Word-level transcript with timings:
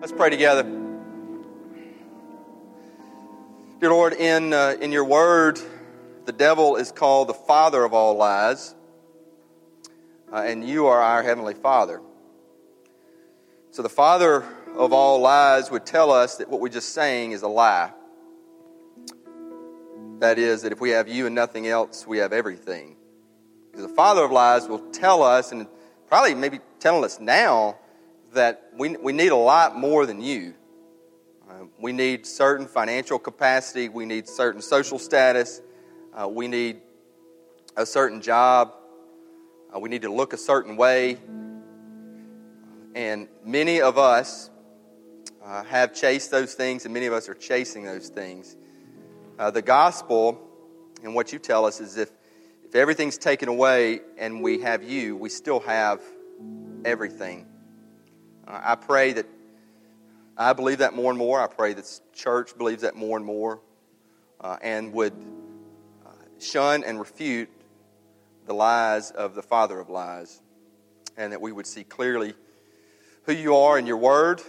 Let's 0.00 0.12
pray 0.12 0.30
together. 0.30 0.62
Dear 3.80 3.90
Lord, 3.90 4.14
in, 4.14 4.54
uh, 4.54 4.76
in 4.80 4.92
your 4.92 5.04
word, 5.04 5.60
the 6.24 6.32
devil 6.32 6.76
is 6.76 6.90
called 6.90 7.28
the 7.28 7.34
father 7.34 7.84
of 7.84 7.92
all 7.92 8.16
lies, 8.16 8.74
uh, 10.32 10.36
and 10.36 10.66
you 10.66 10.86
are 10.86 10.98
our 10.98 11.22
heavenly 11.22 11.52
father. 11.52 12.00
So 13.72 13.82
the 13.82 13.90
father 13.90 14.42
of 14.74 14.94
all 14.94 15.20
lies 15.20 15.70
would 15.70 15.84
tell 15.84 16.10
us 16.10 16.36
that 16.36 16.48
what 16.48 16.62
we're 16.62 16.70
just 16.70 16.94
saying 16.94 17.32
is 17.32 17.42
a 17.42 17.48
lie. 17.48 17.92
That 20.20 20.38
is, 20.38 20.62
that 20.62 20.72
if 20.72 20.80
we 20.80 20.90
have 20.90 21.08
you 21.08 21.26
and 21.26 21.34
nothing 21.34 21.66
else, 21.66 22.06
we 22.06 22.16
have 22.18 22.32
everything. 22.32 22.96
Because 23.70 23.86
the 23.86 23.94
father 23.94 24.24
of 24.24 24.32
lies 24.32 24.66
will 24.66 24.90
tell 24.92 25.22
us, 25.22 25.52
and 25.52 25.66
probably 26.08 26.34
maybe 26.34 26.60
telling 26.78 27.04
us 27.04 27.20
now, 27.20 27.76
that 28.32 28.70
we, 28.76 28.96
we 28.96 29.12
need 29.12 29.32
a 29.32 29.36
lot 29.36 29.76
more 29.76 30.06
than 30.06 30.20
you. 30.20 30.54
Uh, 31.48 31.64
we 31.78 31.92
need 31.92 32.26
certain 32.26 32.66
financial 32.66 33.18
capacity, 33.18 33.88
we 33.88 34.06
need 34.06 34.28
certain 34.28 34.62
social 34.62 34.98
status, 34.98 35.60
uh, 36.14 36.28
we 36.28 36.46
need 36.46 36.80
a 37.76 37.84
certain 37.84 38.20
job, 38.20 38.72
uh, 39.74 39.78
we 39.78 39.88
need 39.88 40.02
to 40.02 40.12
look 40.12 40.32
a 40.32 40.36
certain 40.36 40.76
way. 40.76 41.18
And 42.94 43.28
many 43.44 43.80
of 43.80 43.98
us 43.98 44.50
uh, 45.44 45.64
have 45.64 45.92
chased 45.94 46.30
those 46.30 46.54
things, 46.54 46.84
and 46.84 46.94
many 46.94 47.06
of 47.06 47.12
us 47.12 47.28
are 47.28 47.34
chasing 47.34 47.84
those 47.84 48.08
things. 48.08 48.56
Uh, 49.38 49.50
the 49.50 49.62
gospel 49.62 50.40
and 51.02 51.14
what 51.14 51.32
you 51.32 51.38
tell 51.38 51.64
us 51.64 51.80
is 51.80 51.96
if, 51.96 52.10
if 52.64 52.74
everything's 52.74 53.18
taken 53.18 53.48
away 53.48 54.00
and 54.18 54.42
we 54.42 54.60
have 54.60 54.84
you, 54.84 55.16
we 55.16 55.28
still 55.28 55.60
have 55.60 56.00
everything. 56.84 57.46
I 58.52 58.74
pray 58.74 59.12
that 59.12 59.26
I 60.36 60.54
believe 60.54 60.78
that 60.78 60.94
more 60.94 61.10
and 61.10 61.18
more. 61.18 61.40
I 61.40 61.46
pray 61.46 61.74
that 61.74 62.00
church 62.14 62.56
believes 62.56 62.82
that 62.82 62.96
more 62.96 63.16
and 63.16 63.26
more 63.26 63.60
uh, 64.40 64.56
and 64.62 64.92
would 64.94 65.12
uh, 66.04 66.10
shun 66.38 66.82
and 66.82 66.98
refute 66.98 67.50
the 68.46 68.54
lies 68.54 69.10
of 69.10 69.34
the 69.34 69.42
father 69.42 69.78
of 69.78 69.90
lies 69.90 70.40
and 71.16 71.32
that 71.32 71.40
we 71.40 71.52
would 71.52 71.66
see 71.66 71.84
clearly 71.84 72.32
who 73.24 73.34
you 73.34 73.54
are 73.54 73.78
in 73.78 73.86
your 73.86 73.98
word, 73.98 74.40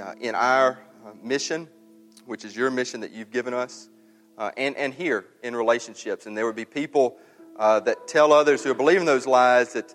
uh, 0.00 0.14
in 0.20 0.34
our 0.34 0.78
uh, 1.04 1.10
mission, 1.22 1.68
which 2.26 2.44
is 2.44 2.54
your 2.54 2.70
mission 2.70 3.00
that 3.00 3.10
you've 3.10 3.32
given 3.32 3.52
us, 3.52 3.88
uh, 4.38 4.52
and, 4.56 4.76
and 4.76 4.94
here 4.94 5.26
in 5.42 5.56
relationships. 5.56 6.26
And 6.26 6.36
there 6.36 6.46
would 6.46 6.56
be 6.56 6.64
people 6.64 7.16
that 7.58 8.06
tell 8.06 8.32
others 8.32 8.62
who 8.62 8.70
are 8.70 8.74
believing 8.74 9.04
those 9.04 9.26
lies 9.26 9.72
that 9.72 9.92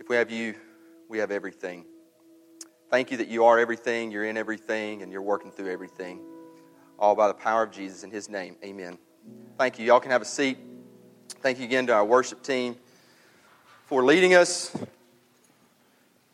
if 0.00 0.08
we 0.08 0.16
have 0.16 0.32
you, 0.32 0.56
we 1.08 1.18
have 1.18 1.30
everything. 1.30 1.86
Thank 2.90 3.10
you 3.10 3.16
that 3.18 3.28
you 3.28 3.44
are 3.44 3.58
everything, 3.58 4.10
you're 4.10 4.24
in 4.24 4.36
everything, 4.36 5.02
and 5.02 5.10
you're 5.10 5.22
working 5.22 5.50
through 5.50 5.72
everything. 5.72 6.20
All 6.98 7.14
by 7.14 7.28
the 7.28 7.34
power 7.34 7.62
of 7.62 7.70
Jesus 7.70 8.04
in 8.04 8.10
His 8.10 8.28
name. 8.28 8.56
Amen. 8.62 8.98
Thank 9.56 9.78
you. 9.78 9.86
Y'all 9.86 10.00
can 10.00 10.10
have 10.10 10.22
a 10.22 10.26
seat. 10.26 10.58
Thank 11.40 11.58
you 11.58 11.64
again 11.64 11.86
to 11.86 11.94
our 11.94 12.04
worship 12.04 12.42
team 12.42 12.76
for 13.86 14.04
leading 14.04 14.34
us. 14.34 14.76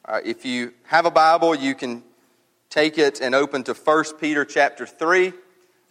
Uh, 0.05 0.20
if 0.25 0.45
you 0.45 0.72
have 0.84 1.06
a 1.06 1.11
Bible, 1.11 1.55
you 1.55 1.75
can 1.75 2.02
take 2.69 2.98
it 2.98 3.20
and 3.20 3.34
open 3.34 3.62
to 3.64 3.75
1 3.75 4.05
Peter 4.20 4.45
chapter 4.45 4.86
3. 4.86 5.33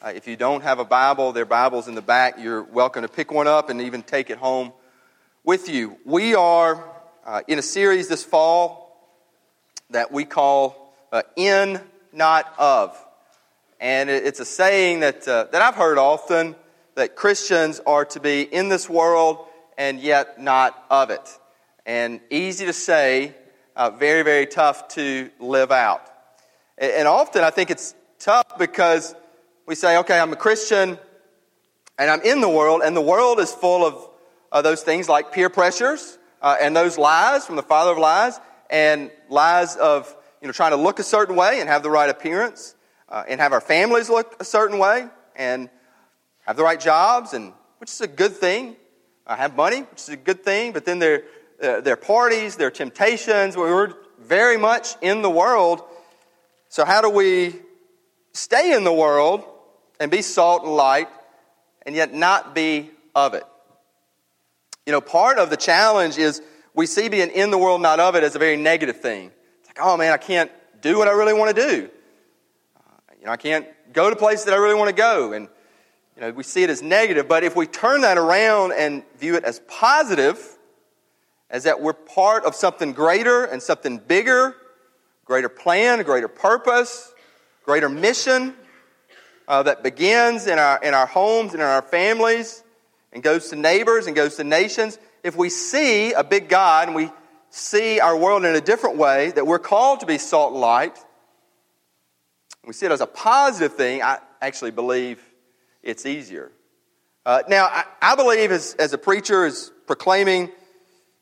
Uh, 0.01 0.11
if 0.13 0.27
you 0.27 0.35
don't 0.35 0.61
have 0.61 0.79
a 0.79 0.85
Bible, 0.85 1.31
there 1.31 1.43
are 1.43 1.45
Bibles 1.45 1.87
in 1.87 1.95
the 1.95 2.01
back. 2.01 2.35
You're 2.37 2.63
welcome 2.63 3.03
to 3.03 3.07
pick 3.07 3.31
one 3.31 3.47
up 3.47 3.69
and 3.69 3.81
even 3.81 4.03
take 4.03 4.29
it 4.29 4.37
home 4.37 4.73
with 5.43 5.69
you. 5.69 5.97
We 6.05 6.35
are 6.35 6.92
uh, 7.25 7.41
in 7.47 7.59
a 7.59 7.61
series 7.61 8.07
this 8.07 8.23
fall 8.23 8.83
that 9.89 10.11
we 10.11 10.25
call 10.25 10.93
uh, 11.11 11.21
In, 11.35 11.79
Not 12.11 12.53
Of. 12.57 12.97
And 13.79 14.09
it's 14.09 14.39
a 14.39 14.45
saying 14.45 15.01
that, 15.01 15.27
uh, 15.27 15.47
that 15.51 15.61
I've 15.61 15.75
heard 15.75 15.97
often 15.97 16.55
that 16.95 17.15
Christians 17.15 17.81
are 17.85 18.05
to 18.05 18.19
be 18.19 18.41
in 18.41 18.69
this 18.69 18.89
world 18.89 19.45
and 19.77 19.99
yet 19.99 20.39
not 20.39 20.85
of 20.89 21.09
it. 21.09 21.37
And 21.85 22.21
easy 22.29 22.65
to 22.65 22.73
say, 22.73 23.35
uh, 23.75 23.89
very, 23.89 24.23
very 24.23 24.45
tough 24.45 24.87
to 24.89 25.29
live 25.39 25.71
out. 25.71 26.01
And 26.77 27.07
often 27.07 27.43
I 27.43 27.49
think 27.49 27.71
it's 27.71 27.93
tough 28.19 28.57
because 28.57 29.15
we 29.65 29.75
say, 29.75 29.97
okay, 29.97 30.19
I'm 30.19 30.31
a 30.31 30.37
Christian 30.37 30.97
and 31.97 32.09
I'm 32.09 32.21
in 32.21 32.41
the 32.41 32.49
world, 32.49 32.81
and 32.83 32.95
the 32.95 33.01
world 33.01 33.39
is 33.39 33.51
full 33.51 33.85
of 34.51 34.63
those 34.63 34.81
things 34.81 35.07
like 35.07 35.31
peer 35.31 35.49
pressures 35.49 36.17
uh, 36.43 36.57
and 36.59 36.75
those 36.75 36.97
lies 36.97 37.45
from 37.45 37.55
the 37.55 37.63
father 37.63 37.91
of 37.91 37.97
lies 37.97 38.39
and 38.69 39.09
lies 39.29 39.77
of 39.77 40.15
you 40.41 40.47
know 40.47 40.51
trying 40.51 40.71
to 40.71 40.77
look 40.77 40.99
a 40.99 41.03
certain 41.03 41.35
way 41.35 41.61
and 41.61 41.69
have 41.69 41.81
the 41.81 41.89
right 41.89 42.09
appearance 42.09 42.75
uh, 43.09 43.23
and 43.27 43.39
have 43.39 43.53
our 43.53 43.61
families 43.61 44.09
look 44.09 44.35
a 44.39 44.43
certain 44.43 44.77
way 44.77 45.07
and 45.37 45.69
have 46.41 46.57
the 46.57 46.63
right 46.63 46.79
jobs 46.79 47.33
and 47.33 47.53
which 47.79 47.89
is 47.89 48.01
a 48.01 48.07
good 48.07 48.33
thing. 48.33 48.75
Uh, 49.25 49.37
have 49.37 49.55
money 49.55 49.79
which 49.83 50.01
is 50.01 50.09
a 50.09 50.17
good 50.17 50.43
thing 50.43 50.73
but 50.73 50.83
then 50.83 50.99
there 50.99 51.23
uh, 51.63 51.79
their 51.79 51.95
parties 51.95 52.57
their 52.57 52.71
temptations. 52.71 53.55
We're 53.55 53.93
very 54.19 54.57
much 54.57 54.95
in 55.01 55.21
the 55.21 55.29
world. 55.29 55.81
So 56.67 56.83
how 56.83 57.01
do 57.01 57.09
we 57.09 57.55
stay 58.33 58.75
in 58.75 58.83
the 58.83 58.93
world 58.93 59.45
and 59.99 60.11
be 60.11 60.21
salt 60.21 60.63
and 60.63 60.75
light 60.75 61.07
and 61.85 61.95
yet 61.95 62.13
not 62.13 62.53
be 62.53 62.91
of 63.15 63.33
it 63.33 63.45
you 64.85 64.91
know, 64.91 65.01
part 65.01 65.37
of 65.37 65.49
the 65.49 65.57
challenge 65.57 66.17
is 66.17 66.41
we 66.73 66.85
see 66.85 67.09
being 67.09 67.29
in 67.29 67.51
the 67.51 67.57
world, 67.57 67.81
not 67.81 67.99
of 67.99 68.15
it, 68.15 68.23
as 68.23 68.35
a 68.35 68.39
very 68.39 68.57
negative 68.57 68.99
thing. 68.99 69.31
It's 69.59 69.69
like, 69.69 69.79
oh 69.81 69.97
man, 69.97 70.11
I 70.11 70.17
can't 70.17 70.51
do 70.81 70.97
what 70.97 71.07
I 71.07 71.11
really 71.11 71.33
want 71.33 71.55
to 71.55 71.61
do. 71.61 71.89
Uh, 72.75 73.13
you 73.19 73.25
know, 73.25 73.31
I 73.31 73.37
can't 73.37 73.67
go 73.93 74.09
to 74.09 74.15
places 74.15 74.45
that 74.45 74.53
I 74.53 74.57
really 74.57 74.75
want 74.75 74.89
to 74.89 74.95
go. 74.95 75.33
And, 75.33 75.47
you 76.15 76.21
know, 76.21 76.31
we 76.31 76.43
see 76.43 76.63
it 76.63 76.69
as 76.69 76.81
negative. 76.81 77.27
But 77.27 77.43
if 77.43 77.55
we 77.55 77.67
turn 77.67 78.01
that 78.01 78.17
around 78.17 78.73
and 78.73 79.03
view 79.17 79.35
it 79.35 79.43
as 79.43 79.61
positive, 79.67 80.57
as 81.49 81.63
that 81.63 81.79
we're 81.79 81.93
part 81.93 82.45
of 82.45 82.55
something 82.55 82.93
greater 82.93 83.45
and 83.45 83.61
something 83.61 83.99
bigger, 83.99 84.55
greater 85.23 85.49
plan, 85.49 86.01
greater 86.03 86.27
purpose, 86.27 87.13
greater 87.63 87.87
mission 87.87 88.55
uh, 89.47 89.63
that 89.63 89.83
begins 89.83 90.47
in 90.47 90.57
our, 90.57 90.83
in 90.83 90.93
our 90.93 91.05
homes 91.05 91.53
and 91.53 91.61
in 91.61 91.67
our 91.67 91.81
families, 91.81 92.62
and 93.13 93.23
goes 93.23 93.49
to 93.49 93.55
neighbors 93.55 94.07
and 94.07 94.15
goes 94.15 94.35
to 94.35 94.43
nations, 94.43 94.97
if 95.23 95.37
we 95.37 95.49
see 95.49 96.11
a 96.11 96.23
big 96.23 96.49
God 96.49 96.87
and 96.87 96.95
we 96.95 97.09
see 97.49 97.99
our 97.99 98.17
world 98.17 98.43
in 98.43 98.55
a 98.55 98.61
different 98.61 98.97
way, 98.97 99.31
that 99.31 99.45
we're 99.47 99.59
called 99.59 100.01
to 100.01 100.05
be 100.05 100.17
salt 100.17 100.51
and 100.51 100.61
light, 100.61 100.97
we 102.65 102.73
see 102.73 102.87
it 102.87 102.91
as 102.91 103.01
a 103.01 103.07
positive 103.07 103.77
thing, 103.77 104.01
I 104.01 104.19
actually 104.41 104.71
believe 104.71 105.21
it's 105.83 106.05
easier. 106.05 106.51
Uh, 107.25 107.43
now, 107.47 107.65
I, 107.65 107.85
I 108.01 108.15
believe 108.15 108.51
as, 108.51 108.73
as 108.79 108.93
a 108.93 108.97
preacher, 108.97 109.45
as 109.45 109.71
proclaiming 109.85 110.49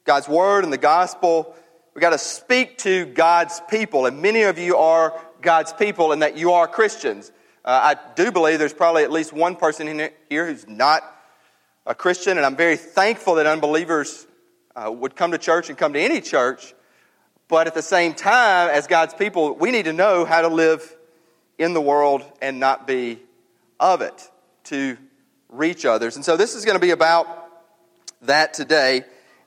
God's 0.06 0.28
word 0.28 0.64
and 0.64 0.72
the 0.72 0.78
gospel, 0.78 1.54
we 1.94 2.00
got 2.00 2.12
to 2.12 2.18
speak 2.18 2.78
to 2.80 3.06
God's 3.06 3.62
people, 3.70 4.06
and 4.06 4.22
many 4.22 4.44
of 4.44 4.58
you 4.58 4.78
are 4.78 5.20
God's 5.42 5.74
people, 5.74 6.12
and 6.12 6.22
that 6.22 6.38
you 6.38 6.54
are 6.54 6.68
Christians. 6.68 7.32
Uh, 7.66 7.96
I 7.96 8.14
do 8.16 8.32
believe 8.32 8.58
there's 8.60 8.74
probably 8.74 9.04
at 9.04 9.12
least 9.12 9.34
one 9.34 9.56
person 9.56 10.10
here 10.30 10.48
who's 10.48 10.68
not 10.68 11.04
a 11.86 11.96
Christian, 11.96 12.38
and 12.38 12.46
I'm 12.46 12.56
very 12.56 12.78
thankful 12.78 13.36
that 13.36 13.48
unbelievers 13.48 14.28
uh, 14.76 14.92
would 14.92 15.16
come 15.16 15.32
to 15.32 15.38
church 15.38 15.70
and 15.70 15.78
come 15.78 15.94
to 15.94 16.00
any 16.00 16.22
church. 16.22 16.74
But 17.48 17.68
at 17.68 17.74
the 17.74 17.82
same 17.82 18.14
time, 18.14 18.70
as 18.70 18.88
God's 18.88 19.14
people, 19.14 19.56
we 19.56 19.72
need 19.72 19.86
to 19.86 19.94
know 19.94 20.24
how 20.24 20.42
to 20.42 20.48
live 20.48 20.96
in 21.58 21.74
the 21.74 21.82
world 21.82 22.24
and 22.42 22.60
not 22.60 22.88
be 22.88 23.20
of 23.80 24.02
it 24.02 24.30
to 24.66 24.98
reach 25.50 25.86
others. 25.86 26.16
And 26.16 26.24
so 26.24 26.38
this 26.38 26.56
is 26.56 26.66
going 26.66 26.78
to 26.78 26.82
be 26.82 26.92
about 26.92 27.28
that 28.22 28.54
today. 28.54 29.04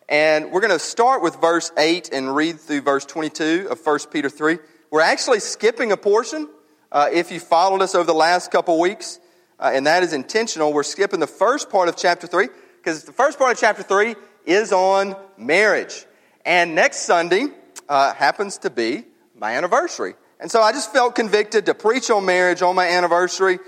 And 0.09 0.51
we're 0.51 0.61
going 0.61 0.73
to 0.73 0.79
start 0.79 1.23
with 1.23 1.41
verse 1.41 1.73
8 1.79 2.11
and 2.13 2.35
read 2.35 2.61
through 2.61 2.83
verse 2.83 3.07
22 3.07 3.69
of 3.71 3.85
1 3.85 3.99
Peter 4.11 4.29
3. 4.29 4.59
We're 4.91 5.01
actually 5.01 5.41
skipping 5.41 5.93
a 5.93 5.97
portion. 5.97 6.49
Uh, 6.93 7.09
if 7.11 7.33
you 7.33 7.41
followed 7.41 7.81
us 7.81 7.95
over 7.95 8.05
the 8.05 8.13
last 8.13 8.51
couple 8.51 8.79
weeks, 8.79 9.19
uh, 9.65 9.71
and 9.73 9.87
that 9.87 10.03
is 10.03 10.13
intentional. 10.13 10.75
We're 10.75 10.83
skipping 10.83 11.21
the 11.21 11.27
first 11.27 11.71
part 11.71 11.89
of 11.89 11.97
chapter 11.97 12.27
3 12.27 12.49
because 12.77 13.05
the 13.05 13.13
first 13.13 13.39
part 13.39 13.53
of 13.53 13.59
chapter 13.59 13.83
3 13.83 14.15
is 14.45 14.73
on 14.73 15.17
marriage. 15.39 16.05
And 16.45 16.75
next 16.75 16.99
Sunday 16.99 17.47
uh, 17.89 18.13
happens 18.13 18.59
to 18.59 18.69
be 18.69 19.05
my 19.35 19.57
anniversary. 19.57 20.17
And 20.39 20.51
so 20.51 20.61
I 20.61 20.73
just 20.73 20.93
felt 20.93 21.15
convicted 21.15 21.65
to 21.65 21.75
preach 21.75 22.11
on 22.11 22.27
marriage 22.27 22.61
on 22.61 22.77
my 22.77 22.89
anniversary. 22.89 23.59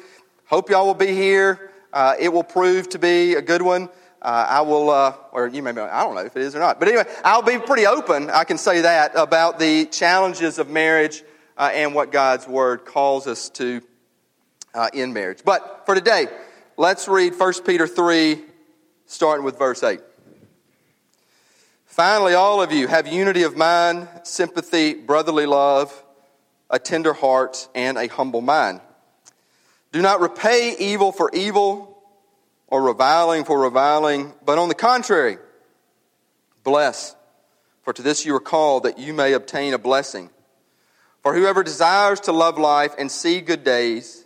Hope 0.44 0.68
y'all 0.68 0.84
will 0.84 0.92
be 0.92 1.14
here. 1.14 1.72
Uh, 1.94 2.14
it 2.20 2.30
will 2.30 2.44
prove 2.44 2.90
to 2.90 2.98
be 2.98 3.32
a 3.32 3.40
good 3.40 3.62
one. 3.62 3.88
Uh, 4.20 4.46
I 4.48 4.60
will, 4.60 4.90
uh, 4.90 5.14
or 5.32 5.48
you 5.48 5.62
may 5.62 5.72
be, 5.72 5.80
I 5.80 6.02
don't 6.02 6.14
know 6.14 6.20
if 6.20 6.36
it 6.36 6.42
is 6.42 6.54
or 6.54 6.58
not. 6.58 6.78
But 6.78 6.88
anyway, 6.88 7.04
I'll 7.24 7.40
be 7.40 7.56
pretty 7.56 7.86
open, 7.86 8.28
I 8.28 8.44
can 8.44 8.58
say 8.58 8.82
that, 8.82 9.12
about 9.14 9.58
the 9.58 9.86
challenges 9.86 10.58
of 10.58 10.68
marriage 10.68 11.22
uh, 11.56 11.70
and 11.72 11.94
what 11.94 12.12
God's 12.12 12.46
Word 12.46 12.84
calls 12.84 13.26
us 13.26 13.48
to 13.50 13.80
uh, 14.76 14.90
in 14.92 15.12
marriage. 15.12 15.40
But 15.44 15.82
for 15.86 15.94
today, 15.94 16.28
let's 16.76 17.08
read 17.08 17.34
1 17.36 17.52
Peter 17.64 17.88
3, 17.88 18.40
starting 19.06 19.44
with 19.44 19.58
verse 19.58 19.82
8. 19.82 20.00
Finally, 21.86 22.34
all 22.34 22.62
of 22.62 22.72
you 22.72 22.86
have 22.86 23.06
unity 23.06 23.42
of 23.42 23.56
mind, 23.56 24.06
sympathy, 24.22 24.94
brotherly 24.94 25.46
love. 25.46 26.02
a 26.68 26.78
tender 26.80 27.12
heart, 27.12 27.68
and 27.76 27.96
a 27.96 28.08
humble 28.08 28.40
mind. 28.40 28.80
Do 29.92 30.02
not 30.02 30.20
repay 30.20 30.74
evil 30.78 31.12
for 31.12 31.30
evil 31.32 31.96
or 32.66 32.82
reviling 32.82 33.44
for 33.44 33.60
reviling, 33.60 34.32
but 34.44 34.58
on 34.58 34.68
the 34.68 34.74
contrary, 34.74 35.38
bless. 36.64 37.14
For 37.82 37.92
to 37.92 38.02
this 38.02 38.26
you 38.26 38.34
are 38.34 38.40
called, 38.40 38.82
that 38.82 38.98
you 38.98 39.14
may 39.14 39.32
obtain 39.32 39.74
a 39.74 39.78
blessing. 39.78 40.30
For 41.22 41.34
whoever 41.34 41.62
desires 41.62 42.18
to 42.22 42.32
love 42.32 42.58
life 42.58 42.94
and 42.98 43.10
see 43.10 43.40
good 43.40 43.62
days, 43.62 44.25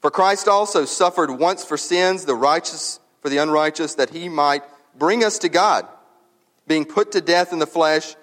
For 0.00 0.10
Christ 0.10 0.46
also 0.46 0.84
suffered 0.84 1.30
once 1.30 1.64
for 1.64 1.76
sins, 1.76 2.24
the 2.24 2.34
righteous 2.34 3.00
for 3.20 3.28
the 3.28 3.38
unrighteous, 3.38 3.94
that 3.96 4.10
he 4.10 4.28
might 4.28 4.62
bring 4.96 5.24
us 5.24 5.38
to 5.40 5.48
God, 5.48 5.86
being 6.66 6.84
put 6.84 7.12
to 7.12 7.20
death 7.20 7.52
in 7.52 7.58
the 7.58 7.66
flesh, 7.66 8.14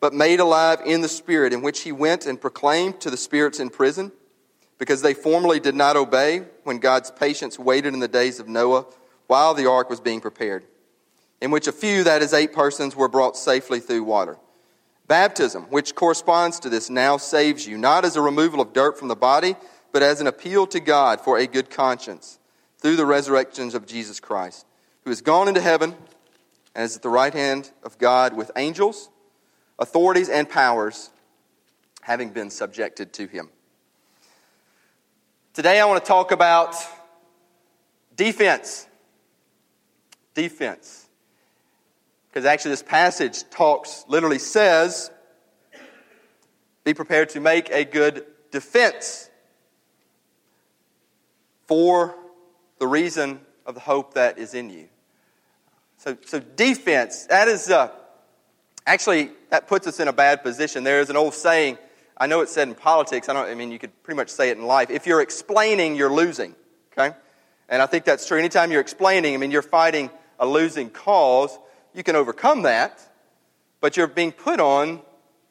but 0.00 0.14
made 0.14 0.40
alive 0.40 0.80
in 0.86 1.02
the 1.02 1.08
Spirit, 1.08 1.52
in 1.52 1.60
which 1.60 1.80
he 1.80 1.92
went 1.92 2.24
and 2.24 2.40
proclaimed 2.40 3.00
to 3.00 3.10
the 3.10 3.18
spirits 3.18 3.60
in 3.60 3.68
prison, 3.68 4.12
because 4.78 5.02
they 5.02 5.12
formerly 5.12 5.60
did 5.60 5.74
not 5.74 5.96
obey 5.96 6.44
when 6.64 6.78
God's 6.78 7.10
patience 7.10 7.58
waited 7.58 7.92
in 7.92 8.00
the 8.00 8.08
days 8.08 8.40
of 8.40 8.48
Noah 8.48 8.86
while 9.26 9.52
the 9.52 9.66
ark 9.66 9.90
was 9.90 10.00
being 10.00 10.22
prepared, 10.22 10.64
in 11.42 11.50
which 11.50 11.66
a 11.66 11.72
few, 11.72 12.02
that 12.04 12.22
is, 12.22 12.32
eight 12.32 12.54
persons, 12.54 12.96
were 12.96 13.08
brought 13.08 13.36
safely 13.36 13.78
through 13.78 14.04
water. 14.04 14.38
Baptism, 15.06 15.64
which 15.64 15.94
corresponds 15.94 16.60
to 16.60 16.70
this, 16.70 16.88
now 16.88 17.18
saves 17.18 17.66
you, 17.66 17.76
not 17.76 18.06
as 18.06 18.16
a 18.16 18.22
removal 18.22 18.60
of 18.60 18.72
dirt 18.72 18.98
from 18.98 19.08
the 19.08 19.16
body 19.16 19.54
but 19.92 20.02
as 20.02 20.20
an 20.20 20.26
appeal 20.26 20.66
to 20.68 20.80
God 20.80 21.20
for 21.20 21.38
a 21.38 21.46
good 21.46 21.70
conscience 21.70 22.38
through 22.78 22.96
the 22.96 23.06
resurrections 23.06 23.74
of 23.74 23.86
Jesus 23.86 24.20
Christ, 24.20 24.66
who 25.04 25.10
has 25.10 25.20
gone 25.20 25.48
into 25.48 25.60
heaven 25.60 25.94
and 26.74 26.84
is 26.84 26.96
at 26.96 27.02
the 27.02 27.08
right 27.08 27.32
hand 27.32 27.70
of 27.82 27.98
God 27.98 28.36
with 28.36 28.50
angels, 28.56 29.08
authorities, 29.78 30.28
and 30.28 30.48
powers 30.48 31.10
having 32.02 32.30
been 32.30 32.50
subjected 32.50 33.12
to 33.14 33.26
him. 33.26 33.50
Today 35.52 35.80
I 35.80 35.84
want 35.84 36.02
to 36.02 36.08
talk 36.08 36.32
about 36.32 36.76
defense. 38.16 38.86
Defense. 40.34 41.06
Because 42.28 42.44
actually, 42.44 42.70
this 42.70 42.82
passage 42.82 43.48
talks, 43.50 44.04
literally 44.06 44.38
says, 44.38 45.10
be 46.84 46.94
prepared 46.94 47.30
to 47.30 47.40
make 47.40 47.70
a 47.70 47.84
good 47.84 48.24
defense 48.52 49.29
for 51.70 52.16
the 52.80 52.86
reason 52.88 53.38
of 53.64 53.74
the 53.74 53.80
hope 53.80 54.14
that 54.14 54.38
is 54.38 54.54
in 54.54 54.70
you. 54.70 54.88
So, 55.98 56.18
so 56.26 56.40
defense, 56.40 57.26
that 57.26 57.46
is 57.46 57.70
uh, 57.70 57.92
actually, 58.84 59.30
that 59.50 59.68
puts 59.68 59.86
us 59.86 60.00
in 60.00 60.08
a 60.08 60.12
bad 60.12 60.42
position. 60.42 60.82
There 60.82 61.00
is 61.00 61.10
an 61.10 61.16
old 61.16 61.32
saying, 61.32 61.78
I 62.16 62.26
know 62.26 62.40
it's 62.40 62.50
said 62.50 62.66
in 62.66 62.74
politics, 62.74 63.28
I, 63.28 63.34
don't, 63.34 63.46
I 63.46 63.54
mean, 63.54 63.70
you 63.70 63.78
could 63.78 64.02
pretty 64.02 64.16
much 64.16 64.30
say 64.30 64.50
it 64.50 64.58
in 64.58 64.66
life. 64.66 64.90
If 64.90 65.06
you're 65.06 65.20
explaining, 65.20 65.94
you're 65.94 66.12
losing, 66.12 66.56
okay? 66.92 67.16
And 67.68 67.80
I 67.80 67.86
think 67.86 68.04
that's 68.04 68.26
true. 68.26 68.36
Anytime 68.36 68.72
you're 68.72 68.80
explaining, 68.80 69.34
I 69.34 69.36
mean, 69.36 69.52
you're 69.52 69.62
fighting 69.62 70.10
a 70.40 70.46
losing 70.48 70.90
cause, 70.90 71.56
you 71.94 72.02
can 72.02 72.16
overcome 72.16 72.62
that, 72.62 73.00
but 73.80 73.96
you're 73.96 74.08
being 74.08 74.32
put 74.32 74.58
on 74.58 75.02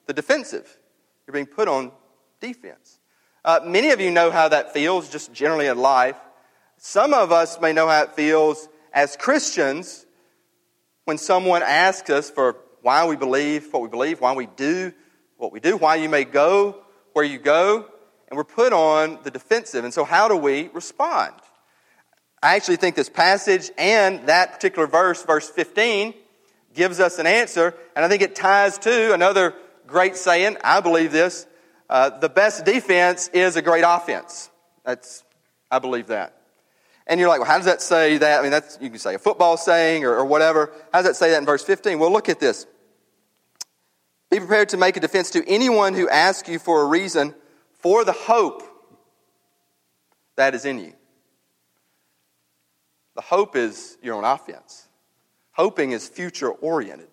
the 0.06 0.12
defensive. 0.12 0.78
You're 1.26 1.34
being 1.34 1.46
put 1.46 1.70
on 1.70 1.94
defense. 2.42 2.99
Uh, 3.44 3.62
many 3.64 3.92
of 3.92 4.02
you 4.02 4.12
know 4.12 4.32
how 4.32 4.50
that 4.50 4.74
feels 4.74 5.10
just 5.10 5.34
generally 5.34 5.68
in 5.68 5.78
life. 5.78 6.18
Some 6.78 7.14
of 7.14 7.32
us 7.32 7.60
may 7.60 7.74
know 7.74 7.88
how 7.88 8.04
it 8.04 8.14
feels 8.14 8.68
as 8.94 9.16
Christians 9.16 10.06
when 11.06 11.18
someone 11.18 11.64
asks 11.64 12.10
us 12.10 12.30
for 12.30 12.58
why 12.82 13.06
we 13.08 13.16
believe 13.16 13.72
what 13.72 13.82
we 13.82 13.90
believe, 13.90 14.22
why 14.22 14.34
we 14.34 14.46
do 14.46 14.94
what 15.38 15.54
we 15.54 15.60
do, 15.60 15.78
why 15.78 15.96
you 15.96 16.10
may 16.10 16.26
go 16.26 16.84
where 17.14 17.26
you 17.26 17.40
go, 17.40 17.86
and 18.28 18.38
we're 18.38 18.44
put 18.44 18.74
on 18.74 19.20
the 19.24 19.32
defensive. 19.32 19.84
And 19.84 19.94
so, 19.94 20.04
how 20.04 20.28
do 20.28 20.36
we 20.36 20.70
respond? 20.74 21.34
I 22.42 22.56
actually 22.56 22.78
think 22.78 22.96
this 22.96 23.10
passage 23.10 23.70
and 23.78 24.28
that 24.28 24.54
particular 24.54 24.88
verse, 24.88 25.24
verse 25.24 25.50
15, 25.50 26.14
gives 26.74 27.00
us 27.00 27.20
an 27.20 27.28
answer, 27.28 27.76
and 27.96 28.06
I 28.06 28.08
think 28.08 28.22
it 28.22 28.36
ties 28.36 28.78
to 28.80 29.14
another 29.14 29.54
great 29.88 30.16
saying. 30.16 30.58
I 30.64 30.80
believe 30.80 31.12
this 31.12 31.46
uh, 31.90 32.10
the 32.20 32.30
best 32.30 32.66
defense 32.66 33.30
is 33.30 33.56
a 33.56 33.62
great 33.62 33.84
offense. 33.86 34.50
That's, 34.86 35.24
I 35.72 35.80
believe 35.80 36.08
that. 36.08 36.36
And 37.08 37.20
you're 37.20 37.30
like, 37.30 37.40
well, 37.40 37.50
how 37.50 37.58
does 37.58 37.66
that 37.66 37.82
say 37.82 38.20
that? 38.20 38.40
I 38.40 38.44
mean, 38.44 38.52
that's, 38.52 38.78
you 38.80 38.90
can 38.90 39.00
say 39.00 39.16
a 39.16 39.20
football 39.20 39.58
saying 39.58 40.06
or, 40.06 40.16
or 40.16 40.26
whatever. 40.26 40.72
How 40.94 41.00
does 41.00 41.08
that 41.08 41.16
say 41.16 41.32
that 41.32 41.40
in 41.40 41.46
verse 41.46 41.64
15? 41.64 41.98
Well, 41.98 42.12
look 42.12 42.30
at 42.30 42.40
this. 42.40 42.68
Be 44.30 44.38
prepared 44.38 44.70
to 44.70 44.78
make 44.78 44.96
a 44.96 45.00
defense 45.00 45.32
to 45.32 45.44
anyone 45.48 45.96
who 45.96 46.08
asks 46.08 46.48
you 46.48 46.60
for 46.60 46.84
a 46.84 46.86
reason 46.86 47.34
for 47.80 48.06
the 48.06 48.12
hope 48.12 48.62
that 50.36 50.54
is 50.54 50.66
in 50.66 50.78
you. 50.78 50.94
The 53.16 53.22
hope 53.22 53.56
is 53.56 53.98
your 54.04 54.16
own 54.16 54.24
offense. 54.24 54.88
Hoping 55.54 55.92
is 55.92 56.08
future 56.08 56.52
oriented. 56.52 57.10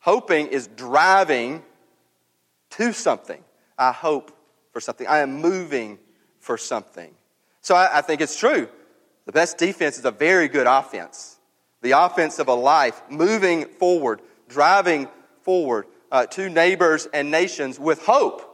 Hoping 0.00 0.48
is 0.48 0.66
driving 0.66 1.62
to 2.70 2.92
something. 2.92 3.42
I 3.78 3.92
hope 3.92 4.36
for 4.72 4.80
something. 4.80 5.06
I 5.06 5.20
am 5.20 5.40
moving 5.40 5.98
for 6.40 6.58
something. 6.58 7.14
So 7.60 7.74
I, 7.74 7.98
I 7.98 8.00
think 8.00 8.20
it's 8.20 8.38
true. 8.38 8.68
The 9.26 9.32
best 9.32 9.58
defense 9.58 9.98
is 9.98 10.04
a 10.04 10.10
very 10.10 10.48
good 10.48 10.66
offense. 10.66 11.38
The 11.82 11.92
offense 11.92 12.38
of 12.38 12.48
a 12.48 12.54
life, 12.54 13.00
moving 13.08 13.66
forward, 13.66 14.20
driving 14.48 15.08
forward 15.42 15.86
uh, 16.10 16.26
to 16.26 16.48
neighbors 16.48 17.06
and 17.12 17.30
nations 17.30 17.78
with 17.78 18.04
hope. 18.04 18.44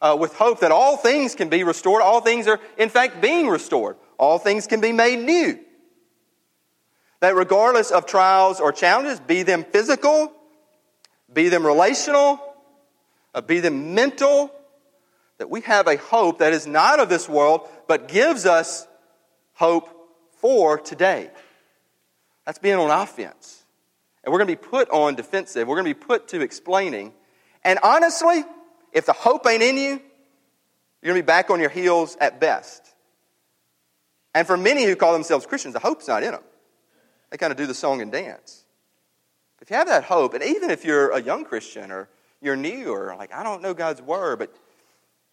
Uh, 0.00 0.16
with 0.18 0.34
hope 0.34 0.60
that 0.60 0.72
all 0.72 0.96
things 0.96 1.36
can 1.36 1.48
be 1.48 1.62
restored. 1.62 2.02
All 2.02 2.20
things 2.20 2.48
are, 2.48 2.58
in 2.76 2.88
fact, 2.88 3.20
being 3.22 3.46
restored. 3.46 3.96
All 4.18 4.38
things 4.38 4.66
can 4.66 4.80
be 4.80 4.92
made 4.92 5.20
new. 5.20 5.58
That 7.20 7.36
regardless 7.36 7.92
of 7.92 8.04
trials 8.04 8.58
or 8.58 8.72
challenges, 8.72 9.20
be 9.20 9.44
them 9.44 9.62
physical, 9.62 10.32
be 11.32 11.48
them 11.48 11.64
relational, 11.64 12.40
be 13.40 13.60
them 13.60 13.94
mental, 13.94 14.52
that 15.38 15.48
we 15.48 15.62
have 15.62 15.86
a 15.86 15.96
hope 15.96 16.38
that 16.38 16.52
is 16.52 16.66
not 16.66 17.00
of 17.00 17.08
this 17.08 17.28
world, 17.28 17.66
but 17.88 18.08
gives 18.08 18.44
us 18.44 18.86
hope 19.54 19.88
for 20.38 20.78
today. 20.78 21.30
That's 22.44 22.58
being 22.58 22.76
on 22.76 22.90
offense. 22.90 23.64
And 24.24 24.32
we're 24.32 24.38
going 24.38 24.48
to 24.48 24.56
be 24.56 24.68
put 24.68 24.90
on 24.90 25.14
defensive. 25.14 25.66
We're 25.66 25.76
going 25.76 25.92
to 25.92 25.98
be 25.98 26.06
put 26.06 26.28
to 26.28 26.40
explaining. 26.42 27.12
And 27.64 27.78
honestly, 27.82 28.44
if 28.92 29.06
the 29.06 29.12
hope 29.12 29.46
ain't 29.46 29.62
in 29.62 29.76
you, 29.76 30.00
you're 31.02 31.12
going 31.12 31.16
to 31.16 31.22
be 31.22 31.26
back 31.26 31.50
on 31.50 31.58
your 31.58 31.70
heels 31.70 32.16
at 32.20 32.40
best. 32.40 32.82
And 34.34 34.46
for 34.46 34.56
many 34.56 34.84
who 34.84 34.96
call 34.96 35.12
themselves 35.12 35.46
Christians, 35.46 35.74
the 35.74 35.80
hope's 35.80 36.08
not 36.08 36.22
in 36.22 36.32
them. 36.32 36.42
They 37.30 37.36
kind 37.38 37.50
of 37.50 37.56
do 37.56 37.66
the 37.66 37.74
song 37.74 38.00
and 38.00 38.12
dance. 38.12 38.64
If 39.60 39.70
you 39.70 39.76
have 39.76 39.88
that 39.88 40.04
hope, 40.04 40.34
and 40.34 40.42
even 40.42 40.70
if 40.70 40.84
you're 40.84 41.10
a 41.10 41.22
young 41.22 41.44
Christian 41.44 41.90
or 41.90 42.08
you're 42.42 42.56
new 42.56 42.92
or 42.92 43.14
like, 43.16 43.32
I 43.32 43.42
don't 43.42 43.62
know 43.62 43.72
God's 43.72 44.02
word, 44.02 44.40
but 44.40 44.54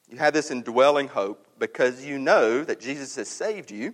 you 0.07 0.17
have 0.17 0.33
this 0.33 0.51
indwelling 0.51 1.07
hope 1.07 1.45
because 1.57 2.05
you 2.05 2.17
know 2.17 2.63
that 2.63 2.79
Jesus 2.79 3.15
has 3.17 3.27
saved 3.27 3.71
you 3.71 3.93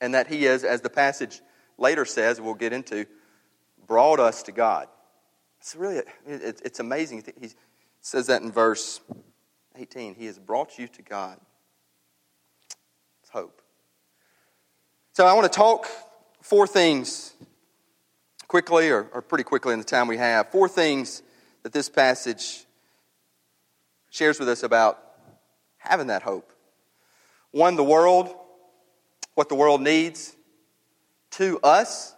and 0.00 0.14
that 0.14 0.26
he 0.26 0.46
is, 0.46 0.64
as 0.64 0.80
the 0.80 0.90
passage 0.90 1.40
later 1.76 2.04
says, 2.04 2.40
we'll 2.40 2.54
get 2.54 2.72
into, 2.72 3.06
brought 3.86 4.20
us 4.20 4.42
to 4.44 4.52
God. 4.52 4.88
It's 5.60 5.76
really, 5.76 6.02
it's 6.26 6.80
amazing. 6.80 7.24
He 7.40 7.50
says 8.00 8.26
that 8.26 8.42
in 8.42 8.50
verse 8.50 9.00
18. 9.76 10.14
He 10.14 10.26
has 10.26 10.38
brought 10.38 10.78
you 10.78 10.88
to 10.88 11.02
God. 11.02 11.38
It's 13.22 13.30
hope. 13.30 13.60
So 15.12 15.26
I 15.26 15.32
want 15.34 15.50
to 15.50 15.56
talk 15.56 15.86
four 16.40 16.66
things 16.66 17.34
quickly, 18.46 18.88
or, 18.88 19.08
or 19.12 19.20
pretty 19.20 19.44
quickly 19.44 19.72
in 19.72 19.78
the 19.78 19.84
time 19.84 20.08
we 20.08 20.16
have. 20.16 20.50
Four 20.50 20.68
things 20.68 21.22
that 21.62 21.72
this 21.72 21.88
passage 21.88 22.64
shares 24.10 24.38
with 24.38 24.48
us 24.48 24.62
about 24.62 25.02
having 25.78 26.08
that 26.08 26.22
hope. 26.22 26.52
One, 27.50 27.76
the 27.76 27.84
world, 27.84 28.34
what 29.34 29.48
the 29.48 29.54
world 29.54 29.80
needs. 29.80 30.36
Two, 31.30 31.58
us, 31.62 32.14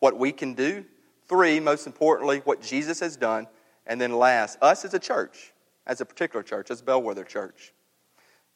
what 0.00 0.18
we 0.18 0.32
can 0.32 0.54
do. 0.54 0.84
Three, 1.28 1.60
most 1.60 1.86
importantly, 1.86 2.40
what 2.44 2.62
Jesus 2.62 3.00
has 3.00 3.16
done. 3.16 3.46
And 3.86 4.00
then 4.00 4.12
last, 4.12 4.58
us 4.60 4.84
as 4.84 4.94
a 4.94 4.98
church, 4.98 5.52
as 5.86 6.00
a 6.00 6.04
particular 6.04 6.42
church, 6.42 6.70
as 6.70 6.82
Bellwether 6.82 7.24
Church. 7.24 7.72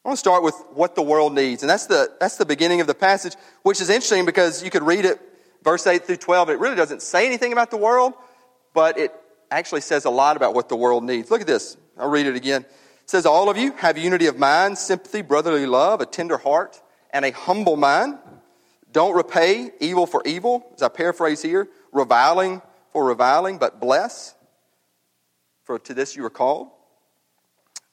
I 0.03 0.09
want 0.09 0.17
to 0.17 0.19
start 0.19 0.43
with 0.43 0.55
what 0.73 0.95
the 0.95 1.01
world 1.01 1.33
needs. 1.33 1.63
And 1.63 1.69
that's 1.69 1.85
the, 1.85 2.11
that's 2.19 2.37
the 2.37 2.45
beginning 2.45 2.81
of 2.81 2.87
the 2.87 2.95
passage, 2.95 3.35
which 3.61 3.79
is 3.79 3.89
interesting 3.89 4.25
because 4.25 4.63
you 4.63 4.71
could 4.71 4.83
read 4.83 5.05
it, 5.05 5.19
verse 5.63 5.85
8 5.85 6.03
through 6.05 6.17
12. 6.17 6.49
It 6.49 6.59
really 6.59 6.75
doesn't 6.75 7.01
say 7.01 7.27
anything 7.27 7.53
about 7.53 7.69
the 7.69 7.77
world, 7.77 8.13
but 8.73 8.97
it 8.97 9.13
actually 9.51 9.81
says 9.81 10.05
a 10.05 10.09
lot 10.09 10.37
about 10.37 10.53
what 10.53 10.69
the 10.69 10.75
world 10.75 11.03
needs. 11.03 11.29
Look 11.29 11.41
at 11.41 11.47
this. 11.47 11.77
I'll 11.97 12.09
read 12.09 12.25
it 12.25 12.35
again. 12.35 12.61
It 12.61 13.09
says, 13.09 13.25
All 13.25 13.49
of 13.49 13.57
you 13.57 13.73
have 13.73 13.97
unity 13.97 14.27
of 14.27 14.39
mind, 14.39 14.77
sympathy, 14.77 15.21
brotherly 15.21 15.65
love, 15.65 16.01
a 16.01 16.05
tender 16.05 16.37
heart, 16.37 16.81
and 17.11 17.25
a 17.25 17.31
humble 17.31 17.75
mind. 17.75 18.17
Don't 18.91 19.15
repay 19.15 19.71
evil 19.79 20.05
for 20.05 20.21
evil, 20.25 20.65
as 20.75 20.81
I 20.81 20.87
paraphrase 20.87 21.41
here, 21.41 21.67
reviling 21.91 22.61
for 22.91 23.05
reviling, 23.05 23.57
but 23.57 23.79
bless, 23.79 24.35
for 25.63 25.79
to 25.79 25.93
this 25.93 26.15
you 26.15 26.23
were 26.23 26.29
called. 26.29 26.69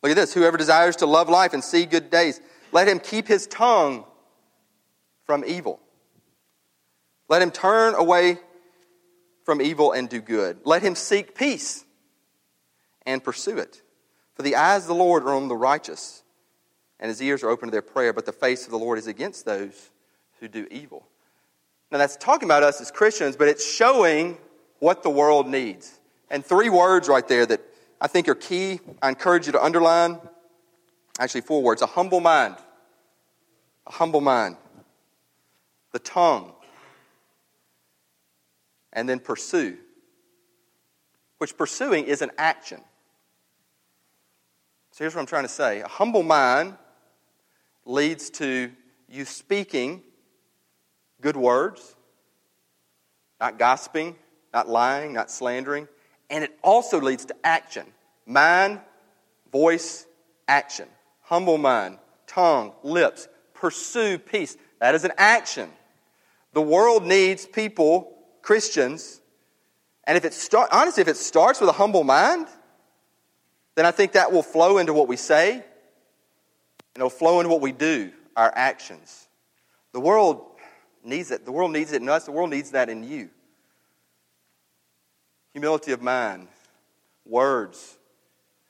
Look 0.02 0.10
at 0.10 0.16
this. 0.16 0.34
Whoever 0.34 0.56
desires 0.56 0.96
to 0.96 1.06
love 1.06 1.28
life 1.28 1.52
and 1.52 1.62
see 1.62 1.86
good 1.86 2.10
days, 2.10 2.40
let 2.72 2.88
him 2.88 2.98
keep 2.98 3.26
his 3.26 3.46
tongue 3.46 4.04
from 5.24 5.44
evil. 5.46 5.80
Let 7.28 7.42
him 7.42 7.50
turn 7.50 7.94
away 7.94 8.38
from 9.48 9.62
evil 9.62 9.92
and 9.92 10.10
do 10.10 10.20
good. 10.20 10.58
Let 10.66 10.82
him 10.82 10.94
seek 10.94 11.34
peace 11.34 11.86
and 13.06 13.24
pursue 13.24 13.56
it. 13.56 13.80
For 14.34 14.42
the 14.42 14.56
eyes 14.56 14.82
of 14.82 14.88
the 14.88 14.94
Lord 14.94 15.22
are 15.22 15.32
on 15.32 15.48
the 15.48 15.56
righteous, 15.56 16.22
and 17.00 17.08
his 17.08 17.22
ears 17.22 17.42
are 17.42 17.48
open 17.48 17.68
to 17.68 17.70
their 17.70 17.80
prayer, 17.80 18.12
but 18.12 18.26
the 18.26 18.32
face 18.32 18.66
of 18.66 18.72
the 18.72 18.78
Lord 18.78 18.98
is 18.98 19.06
against 19.06 19.46
those 19.46 19.88
who 20.38 20.48
do 20.48 20.68
evil. 20.70 21.08
Now, 21.90 21.96
that's 21.96 22.18
talking 22.18 22.46
about 22.46 22.62
us 22.62 22.78
as 22.82 22.90
Christians, 22.90 23.36
but 23.36 23.48
it's 23.48 23.66
showing 23.66 24.36
what 24.80 25.02
the 25.02 25.08
world 25.08 25.48
needs. 25.48 25.98
And 26.28 26.44
three 26.44 26.68
words 26.68 27.08
right 27.08 27.26
there 27.26 27.46
that 27.46 27.62
I 28.02 28.06
think 28.06 28.28
are 28.28 28.34
key. 28.34 28.80
I 29.00 29.08
encourage 29.08 29.46
you 29.46 29.52
to 29.52 29.64
underline. 29.64 30.18
Actually, 31.18 31.40
four 31.40 31.62
words 31.62 31.80
a 31.80 31.86
humble 31.86 32.20
mind. 32.20 32.56
A 33.86 33.92
humble 33.92 34.20
mind. 34.20 34.58
The 35.92 36.00
tongue. 36.00 36.52
And 38.98 39.08
then 39.08 39.20
pursue. 39.20 39.78
Which 41.38 41.56
pursuing 41.56 42.06
is 42.06 42.20
an 42.20 42.32
action. 42.36 42.80
So 44.90 45.04
here's 45.04 45.14
what 45.14 45.20
I'm 45.20 45.26
trying 45.26 45.44
to 45.44 45.48
say 45.48 45.82
a 45.82 45.86
humble 45.86 46.24
mind 46.24 46.76
leads 47.84 48.28
to 48.30 48.72
you 49.08 49.24
speaking 49.24 50.02
good 51.20 51.36
words, 51.36 51.94
not 53.40 53.56
gossiping, 53.56 54.16
not 54.52 54.68
lying, 54.68 55.12
not 55.12 55.30
slandering, 55.30 55.86
and 56.28 56.42
it 56.42 56.58
also 56.64 57.00
leads 57.00 57.24
to 57.26 57.36
action 57.44 57.86
mind, 58.26 58.80
voice, 59.52 60.06
action. 60.48 60.88
Humble 61.22 61.58
mind, 61.58 61.98
tongue, 62.26 62.72
lips. 62.82 63.28
Pursue 63.54 64.18
peace. 64.18 64.56
That 64.80 64.96
is 64.96 65.04
an 65.04 65.12
action. 65.16 65.70
The 66.52 66.62
world 66.62 67.06
needs 67.06 67.46
people, 67.46 68.17
Christians, 68.48 69.20
and 70.04 70.16
if 70.16 70.24
it 70.24 70.32
start, 70.32 70.70
honestly, 70.72 71.02
if 71.02 71.08
it 71.08 71.18
starts 71.18 71.60
with 71.60 71.68
a 71.68 71.72
humble 71.74 72.02
mind, 72.02 72.46
then 73.74 73.84
I 73.84 73.90
think 73.90 74.12
that 74.12 74.32
will 74.32 74.42
flow 74.42 74.78
into 74.78 74.94
what 74.94 75.06
we 75.06 75.16
say, 75.16 75.52
and 75.52 75.62
it'll 76.96 77.10
flow 77.10 77.40
into 77.40 77.50
what 77.50 77.60
we 77.60 77.72
do, 77.72 78.10
our 78.38 78.50
actions. 78.56 79.28
The 79.92 80.00
world 80.00 80.46
needs 81.04 81.30
it. 81.30 81.44
The 81.44 81.52
world 81.52 81.72
needs 81.72 81.92
it 81.92 82.00
in 82.00 82.08
us. 82.08 82.24
The 82.24 82.32
world 82.32 82.48
needs 82.48 82.70
that 82.70 82.88
in 82.88 83.04
you 83.04 83.28
humility 85.52 85.92
of 85.92 86.00
mind, 86.00 86.48
words, 87.26 87.98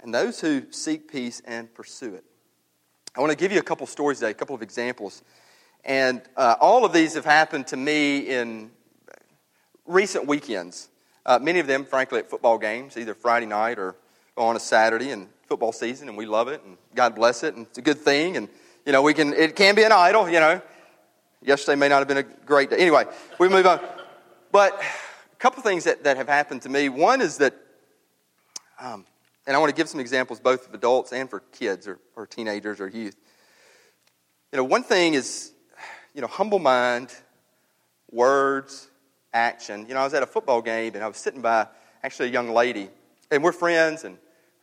and 0.01 0.13
those 0.13 0.41
who 0.41 0.73
seek 0.73 1.09
peace 1.09 1.41
and 1.45 1.73
pursue 1.73 2.17
it. 2.17 2.25
I 3.17 3.21
want 3.21 3.31
to 3.31 3.39
give 3.39 3.53
you 3.53 3.61
a 3.61 3.63
couple 3.63 3.87
stories 3.87 4.19
today, 4.19 4.33
a 4.33 4.35
couple 4.35 4.57
of 4.57 4.63
examples. 4.63 5.23
And 5.85 6.21
uh, 6.37 6.57
all 6.61 6.85
of 6.85 6.93
these 6.93 7.15
have 7.15 7.25
happened 7.25 7.69
to 7.69 7.77
me 7.77 8.19
in 8.29 8.73
recent 9.89 10.27
weekends. 10.27 10.89
Uh, 11.27 11.39
many 11.41 11.59
of 11.59 11.67
them, 11.67 11.85
frankly, 11.85 12.21
at 12.21 12.31
football 12.31 12.59
games, 12.59 12.97
either 12.97 13.15
Friday 13.15 13.47
night 13.47 13.79
or 13.79 13.97
on 14.37 14.55
a 14.55 14.61
Saturday 14.61 15.11
in 15.11 15.29
football 15.47 15.73
season, 15.73 16.09
and 16.09 16.17
we 16.17 16.27
love 16.27 16.49
it, 16.49 16.63
and 16.65 16.77
God 16.95 17.15
bless 17.15 17.43
it, 17.43 17.57
and 17.57 17.67
it's 17.67 17.79
a 17.79 17.83
good 17.83 17.99
thing. 17.99 18.37
And, 18.37 18.49
you 18.87 18.93
know, 18.93 19.03
we 19.03 19.15
can, 19.15 19.33
it 19.33 19.57
can 19.57 19.75
be 19.75 19.83
an 19.83 19.93
idol, 19.93 20.29
you 20.29 20.39
know. 20.39 20.63
Yesterday 21.43 21.77
may 21.77 21.89
not 21.89 21.99
have 21.99 22.09
been 22.09 22.19
a 22.19 22.23
great 22.23 22.71
day. 22.71 22.77
Anyway, 22.77 23.05
we 23.39 23.49
move 23.49 23.67
on. 23.67 23.81
But 24.53 24.81
a 25.33 25.37
couple 25.37 25.63
things 25.63 25.85
that, 25.85 26.05
that 26.05 26.17
have 26.17 26.29
happened 26.29 26.63
to 26.63 26.69
me. 26.69 26.89
One 26.89 27.21
is 27.21 27.39
that, 27.39 27.55
um, 28.81 29.05
and 29.47 29.57
I 29.57 29.59
want 29.59 29.71
to 29.71 29.77
give 29.77 29.89
some 29.89 30.01
examples 30.01 30.41
both 30.41 30.69
of 30.69 30.75
adults 30.75 31.13
and 31.13 31.29
for 31.29 31.41
kids 31.53 31.87
or, 31.87 31.99
or 32.17 32.27
teenagers 32.27 32.81
or 32.81 32.89
youth. 32.89 33.17
You 34.53 34.57
know, 34.57 34.65
one 34.65 34.83
thing 34.83 35.15
is, 35.15 35.53
you 36.15 36.21
know, 36.21 36.27
humble 36.27 36.59
mind, 36.59 37.15
words, 38.11 38.89
action. 39.39 39.87
You 39.89 39.95
know, 39.95 40.01
I 40.01 40.05
was 40.05 40.15
at 40.15 40.23
a 40.23 40.27
football 40.27 40.61
game 40.61 40.95
and 40.95 41.05
I 41.05 41.09
was 41.09 41.17
sitting 41.17 41.41
by 41.41 41.69
actually 42.03 42.29
a 42.29 42.33
young 42.33 42.51
lady, 42.51 42.89
and 43.31 43.43
we're 43.43 43.53
friends, 43.53 44.05
and 44.05 44.19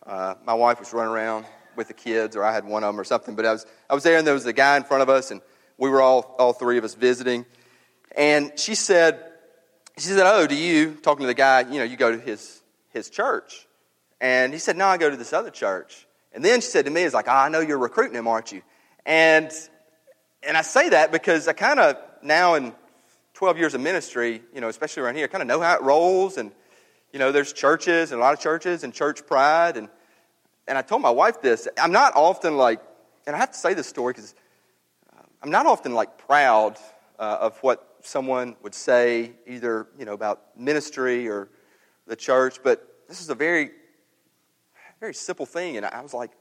uh, 0.05 0.35
my 0.45 0.53
wife 0.53 0.79
was 0.79 0.93
running 0.93 1.13
around 1.13 1.45
with 1.75 1.87
the 1.87 1.93
kids, 1.93 2.35
or 2.35 2.43
I 2.43 2.53
had 2.53 2.65
one 2.65 2.83
of 2.83 2.89
them 2.89 2.99
or 2.99 3.03
something. 3.03 3.35
But 3.35 3.45
I 3.45 3.51
was, 3.53 3.65
I 3.89 3.93
was 3.93 4.03
there, 4.03 4.17
and 4.17 4.27
there 4.27 4.33
was 4.33 4.45
a 4.45 4.53
guy 4.53 4.77
in 4.77 4.83
front 4.83 5.03
of 5.03 5.09
us, 5.09 5.31
and 5.31 5.41
we 5.77 5.89
were 5.89 6.01
all, 6.01 6.35
all 6.39 6.53
three 6.53 6.77
of 6.77 6.83
us 6.83 6.93
visiting. 6.93 7.45
And 8.15 8.57
she 8.57 8.75
said, 8.75 9.19
she 9.97 10.05
said, 10.05 10.25
Oh, 10.25 10.47
do 10.47 10.55
you, 10.55 10.95
talking 10.95 11.21
to 11.21 11.27
the 11.27 11.33
guy, 11.33 11.61
you 11.61 11.79
know, 11.79 11.83
you 11.83 11.97
go 11.97 12.11
to 12.11 12.19
his, 12.19 12.61
his 12.89 13.09
church? 13.09 13.65
And 14.21 14.53
he 14.53 14.59
said, 14.59 14.77
No, 14.77 14.87
I 14.87 14.97
go 14.97 15.09
to 15.09 15.17
this 15.17 15.33
other 15.33 15.51
church. 15.51 16.05
And 16.33 16.43
then 16.43 16.61
she 16.61 16.67
said 16.67 16.85
to 16.85 16.91
me, 16.91 17.03
It's 17.03 17.13
like, 17.13 17.27
oh, 17.27 17.31
I 17.31 17.49
know 17.49 17.61
you're 17.61 17.77
recruiting 17.77 18.15
him, 18.15 18.27
aren't 18.27 18.51
you? 18.51 18.61
And, 19.05 19.51
and 20.43 20.57
I 20.57 20.61
say 20.61 20.89
that 20.89 21.11
because 21.11 21.47
I 21.47 21.53
kind 21.53 21.79
of, 21.79 21.97
now 22.21 22.55
in 22.55 22.73
12 23.35 23.57
years 23.57 23.73
of 23.73 23.81
ministry, 23.81 24.41
you 24.53 24.61
know, 24.61 24.69
especially 24.69 25.03
around 25.03 25.15
here, 25.15 25.27
kind 25.27 25.41
of 25.41 25.47
know 25.47 25.59
how 25.59 25.75
it 25.75 25.81
rolls. 25.81 26.37
And, 26.37 26.51
you 27.11 27.19
know, 27.19 27.33
there's 27.33 27.51
churches 27.51 28.11
and 28.11 28.19
a 28.19 28.23
lot 28.23 28.33
of 28.33 28.39
churches 28.39 28.83
and 28.83 28.93
church 28.93 29.27
pride. 29.27 29.75
And, 29.75 29.89
and 30.67 30.77
I 30.77 30.81
told 30.81 31.01
my 31.01 31.09
wife 31.09 31.41
this. 31.41 31.67
I'm 31.77 31.91
not 31.91 32.13
often 32.15 32.55
like, 32.55 32.79
and 33.27 33.35
I 33.35 33.39
have 33.39 33.51
to 33.51 33.57
say 33.57 33.73
this 33.73 33.87
story 33.87 34.13
because 34.13 34.33
uh, 35.13 35.21
I'm 35.43 35.51
not 35.51 35.65
often 35.65 35.93
like 35.93 36.17
proud 36.17 36.77
uh, 37.19 37.37
of 37.41 37.57
what 37.59 37.97
someone 38.01 38.55
would 38.63 38.73
say, 38.73 39.33
either 39.47 39.87
you 39.97 40.05
know 40.05 40.13
about 40.13 40.57
ministry 40.57 41.27
or 41.27 41.49
the 42.07 42.15
church. 42.15 42.59
But 42.63 42.87
this 43.07 43.19
is 43.19 43.29
a 43.29 43.35
very, 43.35 43.71
very 44.99 45.13
simple 45.13 45.45
thing, 45.45 45.77
and 45.77 45.85
I 45.85 46.01
was 46.01 46.13
like, 46.13 46.31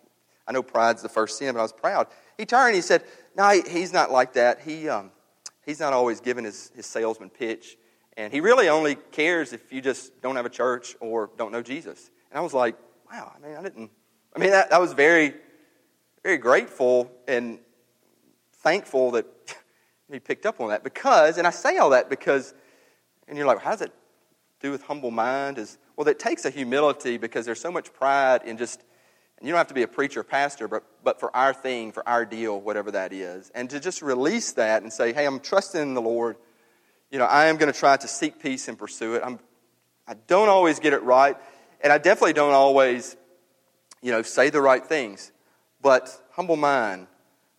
I 0.47 0.53
know 0.53 0.63
pride's 0.63 1.03
the 1.03 1.09
first 1.09 1.39
sin, 1.39 1.55
but 1.55 1.59
I 1.59 1.63
was 1.63 1.73
proud. 1.73 2.07
He 2.37 2.45
turned 2.45 2.69
and 2.69 2.77
he 2.77 2.83
said, 2.83 3.03
"No, 3.37 3.49
he's 3.51 3.93
not 3.93 4.11
like 4.11 4.35
that. 4.35 4.61
He, 4.61 4.89
um, 4.89 5.11
he's 5.67 5.81
not 5.81 5.93
always 5.93 6.21
giving 6.21 6.45
his, 6.45 6.71
his 6.75 6.87
salesman 6.87 7.31
pitch, 7.31 7.77
and 8.17 8.33
he 8.33 8.41
really 8.41 8.69
only 8.69 8.95
cares 8.95 9.53
if 9.53 9.73
you 9.73 9.81
just 9.81 10.21
don't 10.23 10.37
have 10.37 10.47
a 10.47 10.51
church 10.51 10.97
or 11.01 11.31
don't 11.37 11.53
know 11.53 11.63
Jesus." 11.63 12.11
And 12.31 12.39
I 12.39 12.43
was 12.43 12.55
like, 12.55 12.77
"Wow, 13.11 13.33
I 13.35 13.47
mean, 13.47 13.57
I 13.57 13.63
didn't. 13.63 13.91
I 14.35 14.39
mean, 14.39 14.51
that, 14.51 14.71
that 14.71 14.81
was 14.81 14.93
very, 14.93 15.35
very 16.23 16.39
grateful 16.39 17.11
and 17.29 17.59
thankful 18.63 19.13
that." 19.13 19.27
he 20.13 20.21
picked 20.21 20.47
up 20.47 20.61
on 20.61 20.69
that 20.69 20.85
because, 20.85 21.39
and 21.39 21.47
I 21.47 21.51
say 21.51 21.79
all 21.79 21.91
that 21.91 22.09
because, 22.09 22.55
and 23.27 23.37
you're 23.37 23.47
like, 23.47 23.61
how 23.61 23.71
does 23.71 23.81
it 23.81 23.93
do 24.61 24.71
with 24.71 24.83
humble 24.83 25.11
mind? 25.11 25.59
Is 25.59 25.79
well, 25.97 26.07
it 26.09 26.19
takes 26.19 26.45
a 26.45 26.51
humility 26.51 27.19
because 27.19 27.47
there's 27.47 27.61
so 27.61 27.71
much 27.71 27.93
pride 27.93 28.43
in 28.45 28.57
just, 28.57 28.83
and 29.39 29.47
you 29.47 29.53
don't 29.53 29.59
have 29.59 29.69
to 29.69 29.75
be 29.75 29.83
a 29.83 29.89
preacher 29.89 30.21
or 30.21 30.25
pastor, 30.25 30.69
but, 30.69 30.85
but 31.03 31.21
for 31.21 31.35
our 31.37 31.53
thing, 31.53 31.93
for 31.93 32.07
our 32.09 32.25
deal, 32.25 32.61
whatever 32.61 32.91
that 32.93 33.13
is. 33.13 33.51
And 33.55 33.69
to 33.71 33.81
just 33.81 34.03
release 34.03 34.53
that 34.53 34.83
and 34.83 34.93
say, 34.93 35.13
hey, 35.13 35.27
I'm 35.27 35.41
trusting 35.41 35.81
in 35.81 35.95
the 35.95 36.03
Lord. 36.03 36.37
You 37.11 37.19
know, 37.19 37.27
I 37.27 37.47
am 37.47 37.57
going 37.57 37.73
to 37.73 37.79
try 37.79 37.97
to 37.97 38.09
seek 38.09 38.41
peace 38.43 38.69
and 38.69 38.79
pursue 38.79 39.15
it. 39.15 39.23
I'm, 39.25 39.39
I 40.07 40.15
don't 40.27 40.49
always 40.49 40.79
get 40.79 40.93
it 40.93 41.03
right, 41.03 41.37
and 41.81 41.93
I 41.93 41.99
definitely 41.99 42.35
don't 42.35 42.55
always, 42.55 43.17
you 44.03 44.13
know, 44.13 44.23
say 44.23 44.51
the 44.51 44.61
right 44.61 44.85
things. 44.85 45.33
But 45.83 46.11
humble 46.33 46.57
mind 46.57 47.07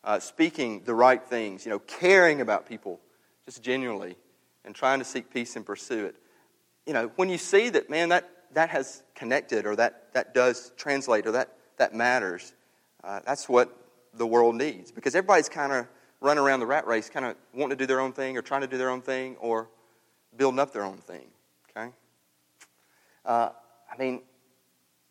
uh, 0.06 0.20
speaking 0.20 0.84
the 0.86 0.94
right 0.94 1.24
things, 1.24 1.66
you 1.66 1.72
know, 1.72 1.80
caring 1.80 2.40
about 2.40 2.70
people 2.70 3.00
just 3.46 3.62
genuinely 3.62 4.16
and 4.64 4.74
trying 4.74 5.00
to 5.00 5.06
seek 5.06 5.34
peace 5.34 5.56
and 5.56 5.66
pursue 5.66 6.06
it. 6.06 6.16
You 6.86 6.94
know, 6.94 7.12
when 7.16 7.30
you 7.30 7.38
see 7.38 7.70
that, 7.70 7.90
man, 7.90 8.10
that, 8.10 8.30
that 8.54 8.70
has 8.70 9.04
connected 9.16 9.66
or 9.66 9.76
that, 9.76 10.14
that 10.14 10.34
does 10.34 10.72
translate 10.78 11.26
or 11.26 11.34
that, 11.34 11.50
that 11.78 11.94
matters, 11.94 12.54
Uh, 13.04 13.20
that's 13.26 13.48
what 13.48 13.70
the 14.16 14.26
world 14.26 14.56
needs 14.56 14.92
because 14.92 15.14
everybody's 15.14 15.50
kind 15.50 15.72
of 15.72 15.88
running 16.22 16.44
around 16.44 16.60
the 16.60 16.66
rat 16.66 16.88
race, 16.88 17.10
kind 17.10 17.26
of 17.26 17.36
wanting 17.54 17.78
to 17.78 17.84
do 17.84 17.86
their 17.86 18.00
own 18.00 18.14
thing 18.14 18.36
or 18.36 18.42
trying 18.42 18.62
to 18.62 18.68
do 18.68 18.78
their 18.78 18.90
own 18.90 19.02
thing 19.02 19.36
or 19.40 19.70
building 20.36 20.60
up 20.60 20.74
their 20.74 20.84
own 20.84 20.98
thing. 20.98 21.28
Okay? 21.70 21.92
Uh, 23.24 23.50
I 23.92 23.98
mean, 23.98 24.22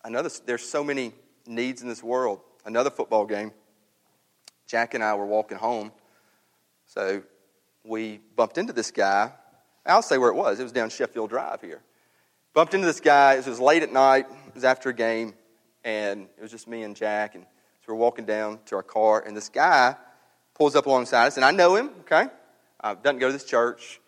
another, 0.02 0.30
there's 0.44 0.68
so 0.68 0.82
many 0.82 1.12
needs 1.46 1.82
in 1.82 1.88
this 1.88 2.02
world. 2.02 2.40
Another 2.64 2.90
football 2.90 3.26
game. 3.26 3.52
Jack 4.66 4.94
and 4.94 5.04
I 5.04 5.14
were 5.14 5.26
walking 5.26 5.58
home, 5.58 5.92
so 6.86 7.22
we 7.84 8.18
bumped 8.34 8.56
into 8.56 8.72
this 8.72 8.90
guy. 8.90 9.30
I'll 9.84 10.02
say 10.02 10.16
where 10.16 10.30
it 10.30 10.34
was. 10.34 10.58
It 10.58 10.62
was 10.62 10.72
down 10.72 10.88
Sheffield 10.88 11.28
Drive 11.28 11.60
here. 11.60 11.82
Bumped 12.54 12.72
into 12.72 12.86
this 12.86 13.00
guy. 13.00 13.34
It 13.34 13.46
was 13.46 13.60
late 13.60 13.82
at 13.82 13.92
night. 13.92 14.26
It 14.48 14.54
was 14.54 14.64
after 14.64 14.88
a 14.88 14.94
game, 14.94 15.34
and 15.84 16.28
it 16.36 16.42
was 16.42 16.50
just 16.50 16.66
me 16.66 16.82
and 16.82 16.96
Jack. 16.96 17.34
And 17.34 17.44
so 17.44 17.92
we're 17.92 17.98
walking 17.98 18.24
down 18.24 18.58
to 18.66 18.76
our 18.76 18.82
car, 18.82 19.22
and 19.26 19.36
this 19.36 19.48
guy 19.48 19.96
pulls 20.54 20.74
up 20.74 20.86
alongside 20.86 21.26
us, 21.26 21.36
and 21.36 21.44
I 21.44 21.50
know 21.50 21.76
him. 21.76 21.90
Okay, 22.00 22.26
uh, 22.82 22.94
doesn't 22.94 23.18
go 23.18 23.26
to 23.28 23.32
this 23.32 23.44
church, 23.44 24.00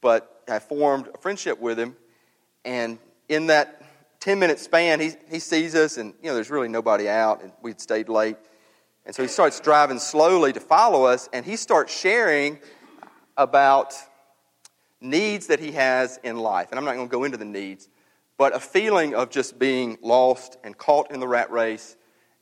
but 0.00 0.42
I 0.48 0.58
formed 0.58 1.08
a 1.12 1.18
friendship 1.18 1.60
with 1.60 1.78
him, 1.78 1.96
and 2.64 2.98
in 3.28 3.48
that 3.48 3.82
10 4.20 4.38
minute 4.38 4.58
span, 4.58 5.00
he, 5.00 5.12
he 5.30 5.38
sees 5.38 5.74
us, 5.74 5.96
and 5.96 6.14
you 6.22 6.28
know, 6.28 6.34
there's 6.34 6.50
really 6.50 6.68
nobody 6.68 7.08
out, 7.08 7.42
and 7.42 7.52
we'd 7.62 7.80
stayed 7.80 8.08
late. 8.08 8.36
And 9.06 9.14
so 9.14 9.22
he 9.22 9.28
starts 9.28 9.58
driving 9.60 9.98
slowly 9.98 10.52
to 10.52 10.60
follow 10.60 11.04
us, 11.04 11.28
and 11.32 11.44
he 11.44 11.56
starts 11.56 11.96
sharing 11.96 12.58
about 13.36 13.94
needs 15.00 15.46
that 15.46 15.58
he 15.58 15.72
has 15.72 16.18
in 16.22 16.36
life. 16.36 16.68
And 16.70 16.78
I'm 16.78 16.84
not 16.84 16.94
going 16.94 17.08
to 17.08 17.10
go 17.10 17.24
into 17.24 17.38
the 17.38 17.46
needs, 17.46 17.88
but 18.40 18.56
a 18.56 18.58
feeling 18.58 19.14
of 19.14 19.28
just 19.28 19.58
being 19.58 19.98
lost 20.00 20.56
and 20.64 20.78
caught 20.78 21.10
in 21.10 21.20
the 21.20 21.28
rat 21.28 21.50
race 21.50 21.94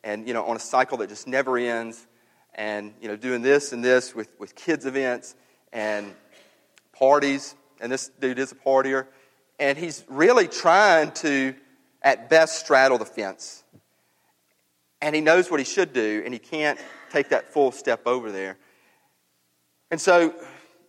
and, 0.04 0.28
you 0.28 0.32
know, 0.32 0.44
on 0.44 0.54
a 0.54 0.60
cycle 0.60 0.98
that 0.98 1.08
just 1.08 1.26
never 1.26 1.58
ends 1.58 2.06
and, 2.54 2.94
you 3.00 3.08
know, 3.08 3.16
doing 3.16 3.42
this 3.42 3.72
and 3.72 3.84
this 3.84 4.14
with, 4.14 4.30
with 4.38 4.54
kids' 4.54 4.86
events 4.86 5.34
and 5.72 6.14
parties. 6.92 7.56
And 7.80 7.90
this 7.90 8.12
dude 8.20 8.38
is 8.38 8.52
a 8.52 8.54
partier. 8.54 9.08
And 9.58 9.76
he's 9.76 10.04
really 10.06 10.46
trying 10.46 11.10
to 11.14 11.56
at 12.00 12.30
best 12.30 12.60
straddle 12.60 12.98
the 12.98 13.04
fence. 13.04 13.64
And 15.02 15.16
he 15.16 15.20
knows 15.20 15.50
what 15.50 15.58
he 15.58 15.66
should 15.66 15.92
do, 15.92 16.22
and 16.24 16.32
he 16.32 16.38
can't 16.38 16.78
take 17.10 17.30
that 17.30 17.52
full 17.52 17.72
step 17.72 18.06
over 18.06 18.30
there. 18.30 18.56
And 19.90 20.00
so, 20.00 20.32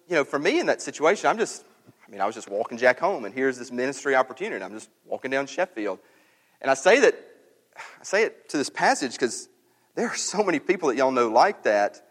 you 0.08 0.16
know, 0.16 0.24
for 0.24 0.38
me 0.38 0.60
in 0.60 0.68
that 0.68 0.84
situation, 0.84 1.32
I'm 1.32 1.40
just, 1.40 1.66
I 2.10 2.12
mean, 2.12 2.22
I 2.22 2.26
was 2.26 2.34
just 2.34 2.50
walking 2.50 2.80
Jack 2.80 3.00
home, 3.00 3.24
and 3.26 3.36
here's 3.36 3.60
this 3.60 3.72
ministry 3.72 4.16
opportunity. 4.16 4.64
I'm 4.64 4.74
just 4.74 4.90
walking 5.06 5.30
down 5.30 5.46
Sheffield. 5.46 6.00
And 6.60 6.72
I 6.72 6.74
say 6.74 7.00
that, 7.02 7.14
I 7.78 8.04
say 8.04 8.24
it 8.24 8.50
to 8.50 8.58
this 8.58 8.70
passage 8.70 9.12
because 9.12 9.48
there 9.94 10.08
are 10.08 10.16
so 10.16 10.44
many 10.44 10.58
people 10.58 10.90
that 10.90 10.98
y'all 10.98 11.12
know 11.12 11.30
like 11.30 11.64
that 11.64 12.04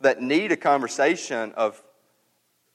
that 0.00 0.22
need 0.22 0.52
a 0.52 0.56
conversation 0.56 1.52
of 1.54 1.82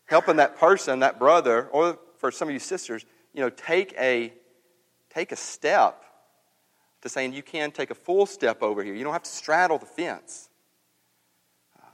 helping 0.04 0.36
that 0.36 0.58
person, 0.58 1.00
that 1.00 1.18
brother, 1.18 1.68
or 1.68 1.98
for 2.18 2.30
some 2.30 2.50
of 2.50 2.54
you 2.54 2.60
sisters, 2.60 3.06
you 3.34 3.40
know, 3.40 3.50
take 3.50 3.94
a 3.98 4.34
take 5.10 5.32
a 5.32 5.38
step 5.38 6.04
to 7.04 7.10
saying 7.10 7.32
you 7.32 7.44
can 7.44 7.72
take 7.72 7.90
a 7.90 7.96
full 7.96 8.26
step 8.26 8.62
over 8.62 8.84
here. 8.84 8.94
You 8.94 9.06
don't 9.06 9.14
have 9.14 9.24
to 9.24 9.30
straddle 9.30 9.78
the 9.78 9.86
fence. 9.86 10.50
Uh, 11.78 11.86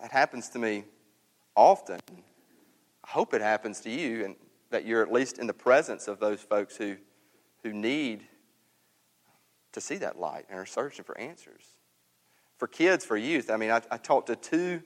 that 0.00 0.12
happens 0.12 0.48
to 0.50 0.60
me 0.60 0.84
often. 1.56 1.98
I 3.10 3.12
hope 3.12 3.34
it 3.34 3.40
happens 3.40 3.80
to 3.80 3.90
you 3.90 4.24
and 4.24 4.36
that 4.70 4.86
you're 4.86 5.02
at 5.02 5.10
least 5.10 5.40
in 5.40 5.48
the 5.48 5.52
presence 5.52 6.06
of 6.06 6.20
those 6.20 6.40
folks 6.40 6.76
who, 6.76 6.96
who 7.64 7.72
need 7.72 8.22
to 9.72 9.80
see 9.80 9.96
that 9.96 10.16
light 10.16 10.46
and 10.48 10.60
are 10.60 10.66
searching 10.66 11.04
for 11.04 11.18
answers. 11.18 11.64
For 12.56 12.68
kids, 12.68 13.04
for 13.04 13.16
youth, 13.16 13.50
I 13.50 13.56
mean, 13.56 13.72
I, 13.72 13.82
I 13.90 13.96
talked 13.96 14.28
to 14.28 14.36
two, 14.36 14.82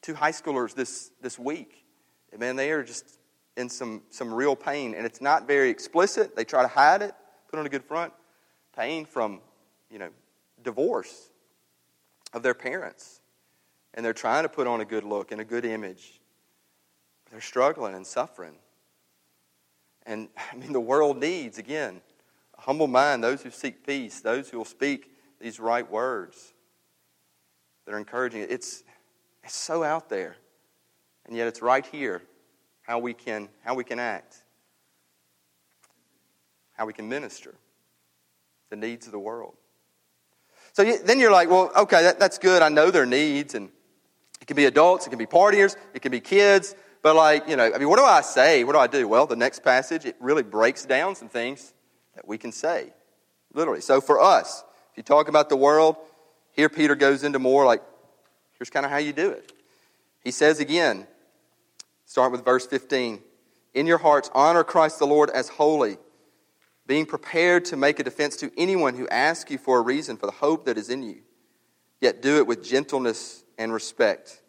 two 0.00 0.14
high 0.14 0.30
schoolers 0.30 0.72
this, 0.72 1.10
this 1.20 1.40
week. 1.40 1.84
And 2.30 2.38
man, 2.38 2.54
they 2.54 2.70
are 2.70 2.84
just 2.84 3.18
in 3.56 3.68
some, 3.68 4.02
some 4.10 4.32
real 4.32 4.54
pain. 4.54 4.94
And 4.94 5.04
it's 5.04 5.20
not 5.20 5.48
very 5.48 5.70
explicit. 5.70 6.36
They 6.36 6.44
try 6.44 6.62
to 6.62 6.68
hide 6.68 7.02
it, 7.02 7.16
put 7.50 7.58
on 7.58 7.66
a 7.66 7.70
good 7.70 7.84
front. 7.84 8.12
Pain 8.76 9.06
from, 9.06 9.40
you 9.90 9.98
know, 9.98 10.10
divorce 10.62 11.30
of 12.32 12.44
their 12.44 12.54
parents. 12.54 13.22
And 13.92 14.06
they're 14.06 14.12
trying 14.12 14.44
to 14.44 14.48
put 14.48 14.68
on 14.68 14.80
a 14.80 14.84
good 14.84 15.02
look 15.02 15.32
and 15.32 15.40
a 15.40 15.44
good 15.44 15.64
image. 15.64 16.19
They're 17.30 17.40
struggling 17.40 17.94
and 17.94 18.06
suffering. 18.06 18.54
And 20.06 20.28
I 20.52 20.56
mean, 20.56 20.72
the 20.72 20.80
world 20.80 21.18
needs, 21.18 21.58
again, 21.58 22.00
a 22.58 22.60
humble 22.62 22.88
mind, 22.88 23.22
those 23.22 23.42
who 23.42 23.50
seek 23.50 23.86
peace, 23.86 24.20
those 24.20 24.48
who 24.48 24.58
will 24.58 24.64
speak 24.64 25.10
these 25.40 25.60
right 25.60 25.88
words 25.88 26.52
that 27.86 27.94
are 27.94 27.98
encouraging. 27.98 28.46
It's, 28.48 28.82
it's 29.44 29.54
so 29.54 29.84
out 29.84 30.08
there. 30.08 30.36
And 31.26 31.36
yet 31.36 31.46
it's 31.46 31.62
right 31.62 31.86
here 31.86 32.22
how 32.82 32.98
we 32.98 33.14
can, 33.14 33.48
how 33.62 33.74
we 33.74 33.84
can 33.84 33.98
act, 33.98 34.42
how 36.72 36.86
we 36.86 36.92
can 36.92 37.08
minister 37.08 37.54
the 38.70 38.76
needs 38.76 39.06
of 39.06 39.12
the 39.12 39.18
world. 39.18 39.54
So 40.72 40.82
you, 40.82 40.98
then 40.98 41.20
you're 41.20 41.32
like, 41.32 41.50
well, 41.50 41.70
okay, 41.76 42.02
that, 42.02 42.18
that's 42.18 42.38
good. 42.38 42.62
I 42.62 42.68
know 42.68 42.90
their 42.90 43.06
needs, 43.06 43.54
and 43.54 43.70
it 44.40 44.46
can 44.46 44.56
be 44.56 44.64
adults, 44.66 45.06
it 45.06 45.10
can 45.10 45.18
be 45.18 45.26
partiers, 45.26 45.76
it 45.94 46.02
can 46.02 46.10
be 46.10 46.20
kids. 46.20 46.74
But 47.02 47.16
like, 47.16 47.48
you 47.48 47.56
know, 47.56 47.72
I 47.72 47.78
mean, 47.78 47.88
what 47.88 47.98
do 47.98 48.04
I 48.04 48.20
say? 48.20 48.64
What 48.64 48.72
do 48.74 48.78
I 48.78 48.86
do? 48.86 49.08
Well, 49.08 49.26
the 49.26 49.36
next 49.36 49.62
passage 49.62 50.04
it 50.04 50.16
really 50.20 50.42
breaks 50.42 50.84
down 50.84 51.16
some 51.16 51.28
things 51.28 51.72
that 52.14 52.26
we 52.26 52.38
can 52.38 52.52
say, 52.52 52.92
literally. 53.54 53.80
So 53.80 54.00
for 54.00 54.20
us, 54.20 54.64
if 54.92 54.96
you 54.96 55.02
talk 55.02 55.28
about 55.28 55.48
the 55.48 55.56
world, 55.56 55.96
here 56.52 56.68
Peter 56.68 56.94
goes 56.94 57.24
into 57.24 57.38
more 57.38 57.64
like, 57.64 57.82
here's 58.58 58.70
kind 58.70 58.84
of 58.84 58.92
how 58.92 58.98
you 58.98 59.12
do 59.12 59.30
it. 59.30 59.52
He 60.22 60.30
says 60.30 60.60
again, 60.60 61.06
Start 62.10 62.32
with 62.32 62.44
verse 62.44 62.66
15. 62.66 63.20
In 63.72 63.86
your 63.86 63.98
hearts, 63.98 64.32
honor 64.34 64.64
Christ 64.64 64.98
the 64.98 65.06
Lord 65.06 65.30
as 65.30 65.48
holy, 65.48 65.96
being 66.84 67.06
prepared 67.06 67.64
to 67.66 67.76
make 67.76 68.00
a 68.00 68.02
defense 68.02 68.34
to 68.38 68.50
anyone 68.58 68.96
who 68.96 69.06
asks 69.06 69.48
you 69.48 69.58
for 69.58 69.78
a 69.78 69.80
reason 69.80 70.16
for 70.16 70.26
the 70.26 70.32
hope 70.32 70.64
that 70.64 70.76
is 70.76 70.90
in 70.90 71.04
you. 71.04 71.18
Yet 72.00 72.20
do 72.20 72.38
it 72.38 72.48
with 72.48 72.64
gentleness 72.64 73.44
and 73.58 73.72
respect. 73.72 74.39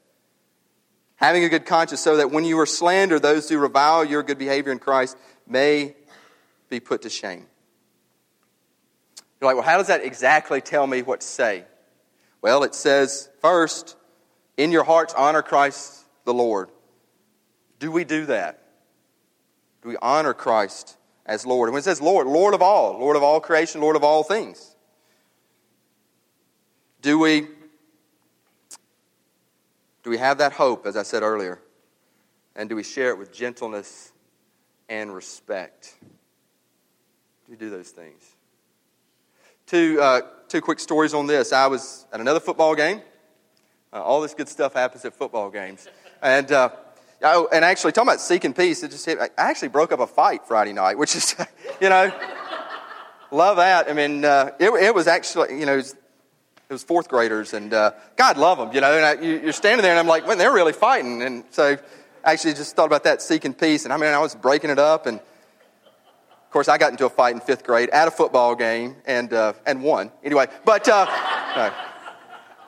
Having 1.22 1.44
a 1.44 1.50
good 1.50 1.66
conscience, 1.68 2.02
so 2.02 2.18
that 2.18 2.32
when 2.32 2.44
you 2.44 2.60
are 2.60 2.66
slandered, 2.66 3.22
those 3.22 3.48
who 3.48 3.60
revile 3.60 4.04
your 4.04 4.24
good 4.24 4.40
behavior 4.40 4.72
in 4.72 4.80
Christ 4.80 5.16
may 5.48 5.96
be 6.70 6.80
put 6.80 7.04
to 7.04 7.10
shame. 7.10 7.46
You're 9.40 9.50
like, 9.50 9.56
well, 9.56 9.66
how 9.66 9.78
does 9.78 9.88
that 9.88 10.04
exactly 10.04 10.62
tell 10.62 10.86
me 10.88 11.04
what 11.04 11.22
to 11.22 11.28
say? 11.28 11.66
Well, 12.42 12.64
it 12.64 12.74
says, 12.74 13.30
first, 13.40 13.96
in 14.58 14.72
your 14.72 14.84
hearts, 14.84 15.14
honor 15.16 15.44
Christ 15.44 16.04
the 16.26 16.34
Lord. 16.34 16.70
Do 17.80 17.92
we 17.92 18.04
do 18.04 18.26
that? 18.26 18.64
Do 19.84 19.90
we 19.90 19.98
honor 20.02 20.34
Christ 20.34 20.98
as 21.26 21.46
Lord? 21.46 21.70
And 21.70 21.74
when 21.74 21.82
it 21.82 21.84
says 21.84 22.02
Lord, 22.02 22.26
Lord 22.26 22.56
of 22.56 22.64
all, 22.64 23.00
Lord 23.00 23.16
of 23.16 23.22
all 23.24 23.40
creation, 23.40 23.82
Lord 23.82 23.96
of 23.96 24.04
all 24.04 24.24
things, 24.24 24.76
do 27.02 27.20
we 27.20 27.48
do 30.04 30.10
we 30.10 30.18
have 30.18 30.38
that 30.40 30.54
hope, 30.54 30.86
as 30.86 30.98
I 30.98 31.04
said 31.04 31.24
earlier? 31.24 31.60
And 32.56 32.70
do 32.70 32.76
we 32.76 32.84
share 32.84 33.10
it 33.10 33.18
with 33.18 33.32
gentleness 33.32 34.12
and 34.90 35.14
respect? 35.14 35.96
Do 36.02 37.52
we 37.52 37.56
do 37.56 37.70
those 37.70 37.90
things? 37.90 38.24
Two, 39.68 40.00
uh, 40.02 40.22
two 40.48 40.62
quick 40.62 40.80
stories 40.80 41.14
on 41.14 41.28
this. 41.28 41.54
I 41.54 41.68
was 41.68 42.06
at 42.12 42.20
another 42.20 42.40
football 42.40 42.76
game. 42.76 43.02
Uh, 43.94 44.02
all 44.02 44.22
this 44.22 44.34
good 44.34 44.50
stuff 44.50 44.74
happens 44.74 45.06
at 45.06 45.14
football 45.14 45.50
games. 45.50 45.88
And 46.22 46.52
uh, 46.52 46.70
Oh, 47.24 47.48
and 47.54 47.64
actually, 47.64 47.92
talking 47.92 48.10
about 48.10 48.22
seeking 48.22 48.54
peace, 48.54 48.82
it 48.82 48.90
just 48.90 49.06
hit, 49.06 49.20
I 49.20 49.30
actually 49.38 49.68
broke 49.68 49.92
up 49.92 50.00
a 50.00 50.08
fight 50.08 50.48
Friday 50.48 50.74
night, 50.74 50.98
which 50.98 51.16
is, 51.16 51.36
you 51.82 51.88
know, 51.88 52.12
love 53.30 53.58
that. 53.58 53.90
I 53.90 53.94
mean, 53.94 54.26
uh, 54.26 54.52
it, 54.60 54.70
it, 54.70 54.96
was 54.96 55.06
actually, 55.06 55.60
you 55.60 55.68
know, 55.68 55.82
it 56.72 56.76
was 56.76 56.84
fourth 56.84 57.10
graders, 57.10 57.54
and 57.54 57.74
uh, 57.74 57.92
God 58.16 58.38
love 58.38 58.58
them, 58.58 58.72
you 58.72 58.80
know. 58.80 58.94
And 58.96 59.06
I, 59.06 59.22
you, 59.22 59.50
are 59.50 59.52
standing 59.52 59.84
there, 59.84 59.92
and 59.92 60.00
I'm 60.00 60.08
like, 60.08 60.26
man, 60.26 60.38
they're 60.38 60.54
really 60.54 60.72
fighting. 60.72 61.22
And 61.22 61.44
so, 61.50 61.76
actually 62.24 62.54
just 62.54 62.78
thought 62.78 62.86
about 62.86 63.04
that 63.04 63.22
seeking 63.22 63.54
peace, 63.54 63.84
and 63.84 63.94
I 63.94 63.98
mean, 63.98 64.14
I 64.14 64.20
was 64.20 64.36
breaking 64.36 64.70
it 64.70 64.80
up, 64.80 65.06
and 65.06 65.20
of 65.20 66.50
course, 66.50 66.70
I 66.70 66.78
got 66.78 66.92
into 66.92 67.06
a 67.06 67.10
fight 67.10 67.36
in 67.36 67.42
fifth 67.42 67.66
grade 67.66 67.90
at 67.90 68.08
a 68.08 68.12
football 68.12 68.56
game, 68.56 68.96
and 69.06 69.34
uh, 69.34 69.52
and 69.66 69.84
won 69.84 70.12
anyway. 70.24 70.48
But. 70.64 70.88
Uh, 70.88 71.08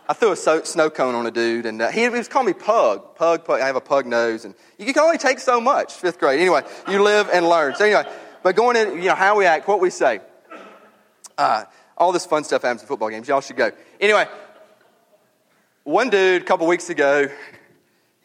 I 0.06 0.12
threw 0.12 0.34
a 0.34 0.36
so, 0.36 0.64
snow 0.64 0.90
cone 0.90 1.16
on 1.16 1.26
a 1.26 1.32
dude, 1.32 1.66
and 1.66 1.82
uh, 1.82 1.90
he, 1.90 2.02
he, 2.02 2.10
was 2.10 2.28
calling 2.28 2.48
me 2.48 2.54
Pug. 2.54 3.16
Pug, 3.16 3.46
Pug. 3.46 3.62
I 3.62 3.68
have 3.68 3.78
a 3.78 3.82
pug 3.82 4.06
nose, 4.06 4.44
and 4.44 4.54
you 4.78 4.94
can 4.94 5.02
only 5.02 5.18
take 5.18 5.40
so 5.40 5.62
much, 5.62 5.94
fifth 5.94 6.20
grade. 6.20 6.42
Anyway, 6.42 6.62
you 6.90 7.02
live 7.02 7.30
and 7.32 7.48
learn. 7.48 7.74
So 7.76 7.86
anyway, 7.86 8.04
but 8.44 8.54
going 8.58 8.76
in, 8.76 8.98
you 8.98 9.08
know, 9.08 9.16
how 9.16 9.38
we 9.38 9.46
act, 9.46 9.66
what 9.66 9.80
we 9.80 9.90
say. 9.90 10.20
All 11.98 12.12
this 12.12 12.26
fun 12.26 12.44
stuff 12.44 12.64
happens 12.64 12.82
in 12.82 12.88
football 12.88 13.10
games. 13.10 13.28
Y'all 13.28 13.42
should 13.42 13.56
go. 13.56 13.72
Anyway, 14.00 14.28
one 15.84 16.10
dude 16.10 16.42
a 16.42 16.46
couple 16.46 16.66
weeks 16.68 16.90
ago, 16.90 17.28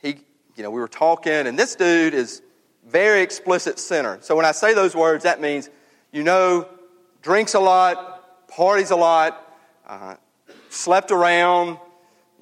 he, 0.02 0.16
you 0.57 0.62
know, 0.62 0.70
we 0.70 0.81
were 0.81 0.88
talking, 0.88 1.33
and 1.33 1.59
this 1.59 1.74
dude 1.74 2.14
is 2.14 2.42
very 2.87 3.22
explicit 3.22 3.78
sinner. 3.78 4.18
So 4.22 4.37
when 4.37 4.44
I 4.44 4.52
say 4.52 4.74
those 4.74 4.94
words, 4.94 5.24
that 5.24 5.40
means, 5.40 5.68
you 6.12 6.22
know, 6.22 6.66
drinks 7.22 7.54
a 7.54 7.61
lot, 7.61 8.48
parties 8.48 8.90
a 8.90 8.96
lot, 8.96 9.44
uh, 9.87 10.16
slept 10.70 11.11
around, 11.11 11.78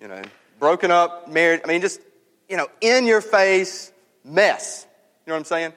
you 0.01 0.09
know, 0.09 0.23
broken 0.59 0.91
up, 0.91 1.29
married. 1.29 1.63
I 1.65 1.69
mean, 1.69 1.81
just, 1.81 2.01
you 2.49 2.57
know, 2.57 2.69
in 2.81 3.07
your 3.07 3.21
face 3.21 3.93
mess. 4.25 4.87
You 5.25 5.31
know 5.31 5.35
what 5.35 5.41
I'm 5.41 5.45
saying? 5.45 5.73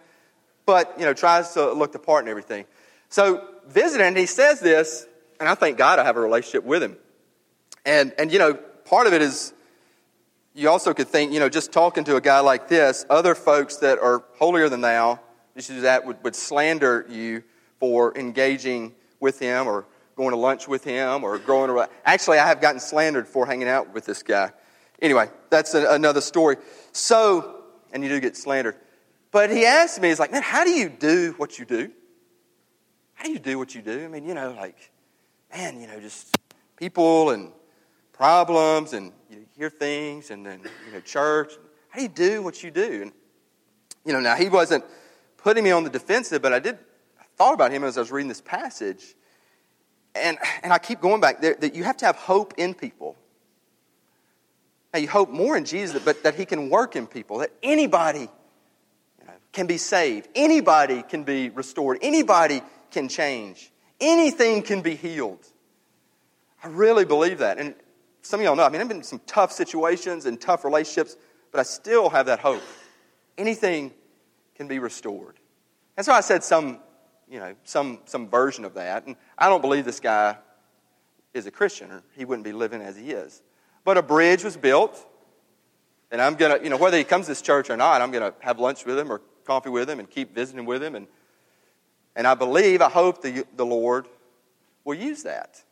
But, 0.66 0.96
you 1.00 1.06
know, 1.06 1.14
tries 1.14 1.54
to 1.54 1.74
look 1.74 1.92
the 1.92 2.00
part 2.00 2.24
and 2.24 2.30
everything. 2.30 2.66
So, 3.10 3.48
visiting, 3.68 4.16
he 4.16 4.28
says 4.28 4.60
this, 4.60 5.08
and 5.40 5.48
I 5.48 5.56
thank 5.56 5.78
God 5.78 6.00
I 6.00 6.04
have 6.04 6.18
a 6.18 6.22
relationship 6.22 6.64
with 6.64 6.84
him. 6.84 6.98
And, 7.86 8.14
and, 8.18 8.32
you 8.32 8.40
know, 8.40 8.54
part 8.54 9.08
of 9.08 9.14
it 9.14 9.22
is 9.22 9.54
you 10.54 10.70
also 10.70 10.94
could 10.94 11.08
think, 11.08 11.32
you 11.32 11.40
know, 11.40 11.50
just 11.50 11.72
talking 11.72 12.04
to 12.06 12.16
a 12.16 12.22
guy 12.22 12.40
like 12.40 12.68
this, 12.68 13.06
other 13.10 13.36
folks 13.36 13.78
that 13.78 14.00
are 14.00 14.24
holier 14.38 14.70
than 14.70 14.82
thou, 14.82 15.20
just 15.56 15.70
that, 15.82 16.06
would, 16.06 16.24
would 16.24 16.36
slander 16.36 17.06
you 17.10 17.44
for 17.80 18.18
engaging 18.18 18.94
with 19.20 19.40
him 19.40 19.68
or 19.68 19.86
going 20.16 20.32
to 20.32 20.38
lunch 20.38 20.68
with 20.68 20.84
him 20.84 21.24
or 21.24 21.38
growing 21.38 21.70
around. 21.70 21.90
Actually, 22.04 22.40
I 22.40 22.48
have 22.48 22.60
gotten 22.60 22.80
slandered 22.80 23.28
for 23.28 23.46
hanging 23.46 23.70
out 23.70 23.94
with 23.94 24.06
this 24.06 24.22
guy. 24.22 24.52
Anyway, 25.02 25.30
that's 25.50 25.74
a, 25.74 25.94
another 25.94 26.22
story. 26.22 26.58
So, 26.92 27.64
and 27.94 28.04
you 28.04 28.10
do 28.10 28.20
get 28.20 28.36
slandered. 28.36 28.76
But 29.32 29.50
he 29.50 29.66
asked 29.66 30.02
me, 30.02 30.10
he's 30.10 30.20
like, 30.20 30.32
man, 30.32 30.42
how 30.42 30.64
do 30.64 30.72
you 30.72 30.90
do 30.90 31.34
what 31.38 31.58
you 31.58 31.66
do? 31.66 31.92
How 33.14 33.26
do 33.26 33.32
you 33.32 33.40
do 33.40 33.58
what 33.58 33.76
you 33.76 33.82
do? 33.82 34.04
I 34.04 34.08
mean, 34.08 34.26
you 34.26 34.34
know, 34.34 34.52
like, 34.52 34.92
man, 35.52 35.80
you 35.80 35.88
know, 35.88 36.00
just 36.00 36.38
people 36.76 37.32
and 37.32 37.52
problems 38.14 38.94
and 38.94 39.12
you 39.30 39.46
hear 39.58 39.70
things 39.70 40.32
and 40.32 40.46
then, 40.46 40.62
you 40.86 40.94
know, 40.94 41.00
church. 41.02 41.54
How 41.90 41.98
do 41.98 42.04
you 42.04 42.10
do 42.10 42.44
what 42.44 42.64
you 42.64 42.72
do? 42.72 43.02
And, 43.04 43.12
you 44.06 44.14
know, 44.14 44.20
now 44.20 44.36
he 44.36 44.50
wasn't 44.50 44.84
putting 45.38 45.64
me 45.64 45.72
on 45.72 45.84
the 45.84 45.90
defensive, 45.90 46.42
but 46.42 46.54
I 46.54 46.60
did, 46.60 46.78
I 47.20 47.24
thought 47.38 47.54
about 47.54 47.72
him 47.72 47.84
as 47.84 47.98
I 47.98 48.02
was 48.02 48.12
reading 48.12 48.30
this 48.30 48.42
passage. 48.42 49.16
And, 50.16 50.38
and 50.64 50.74
I 50.74 50.80
keep 50.80 51.02
going 51.02 51.22
back 51.22 51.42
there 51.42 51.56
that 51.60 51.76
you 51.76 51.84
have 51.84 51.98
to 51.98 52.06
have 52.06 52.16
hope 52.16 52.54
in 52.58 52.74
people. 52.74 53.16
Now, 54.94 55.00
you 55.00 55.08
hope 55.08 55.30
more 55.30 55.56
in 55.56 55.66
Jesus, 55.66 56.02
but 56.04 56.24
that 56.24 56.36
he 56.36 56.46
can 56.46 56.70
work 56.70 56.96
in 56.96 57.06
people, 57.06 57.40
that 57.40 57.52
anybody 57.62 58.22
you 58.22 59.26
know, 59.28 59.34
can 59.52 59.68
be 59.68 59.78
saved, 59.78 60.28
anybody 60.34 61.04
can 61.04 61.24
be 61.24 61.50
restored, 61.50 62.00
anybody 62.02 62.62
can 62.90 63.08
change, 63.08 63.72
anything 64.00 64.62
can 64.62 64.82
be 64.82 64.96
healed. 64.96 65.46
I 66.64 66.68
really 66.68 67.06
believe 67.06 67.40
that. 67.40 67.58
And 67.58 67.76
some 68.22 68.40
of 68.40 68.44
y'all 68.44 68.56
know, 68.56 68.64
I 68.64 68.70
mean, 68.70 68.82
I've 68.82 68.88
been 68.88 68.98
in 68.98 69.04
some 69.04 69.22
tough 69.26 69.52
situations 69.52 70.26
and 70.26 70.40
tough 70.40 70.66
relationships, 70.66 71.16
but 71.52 71.60
I 71.60 71.64
still 71.64 72.10
have 72.10 72.26
that 72.28 72.40
hope. 72.40 72.62
Anything 73.38 73.94
can 74.56 74.68
be 74.68 74.80
restored. 74.80 75.40
And 75.96 76.06
so 76.06 76.12
I 76.14 76.22
said 76.22 76.44
some, 76.44 76.80
you 77.30 77.40
know, 77.40 77.56
some, 77.64 78.00
some 78.06 78.28
version 78.28 78.66
of 78.66 78.74
that. 78.74 79.06
And 79.06 79.16
I 79.38 79.48
don't 79.48 79.62
believe 79.62 79.86
this 79.86 80.00
guy 80.00 80.38
is 81.34 81.46
a 81.46 81.52
Christian, 81.52 81.92
or 81.92 82.04
he 82.16 82.26
wouldn't 82.26 82.46
be 82.46 82.52
living 82.52 82.82
as 82.82 82.98
he 82.98 83.12
is. 83.12 83.42
But 83.86 83.98
a 83.98 84.02
bridge 84.02 84.44
was 84.44 84.58
built, 84.58 85.06
and 86.12 86.22
I'm 86.22 86.36
going 86.36 86.58
to, 86.58 86.64
you 86.64 86.70
know, 86.70 86.78
whether 86.78 86.98
he 86.98 87.04
comes 87.04 87.28
to 87.28 87.32
this 87.32 87.42
church 87.42 87.70
or 87.70 87.78
not, 87.78 88.02
I'm 88.02 88.12
going 88.12 88.32
to 88.32 88.38
have 88.42 88.60
lunch 88.60 88.86
with 88.86 88.98
him 88.98 89.12
or 89.12 89.22
coffee 89.46 89.70
with 89.70 89.90
him 89.90 90.00
and 90.00 90.10
keep 90.10 90.34
visiting 90.34 90.66
with 90.66 90.84
him. 90.84 90.96
And, 90.96 91.08
and 92.20 92.28
I 92.28 92.34
believe, 92.34 92.82
I 92.82 92.90
hope 92.90 93.22
the, 93.22 93.46
the 93.56 93.66
Lord 93.66 94.06
will 94.84 94.96
use 94.96 95.24
that. 95.24 95.64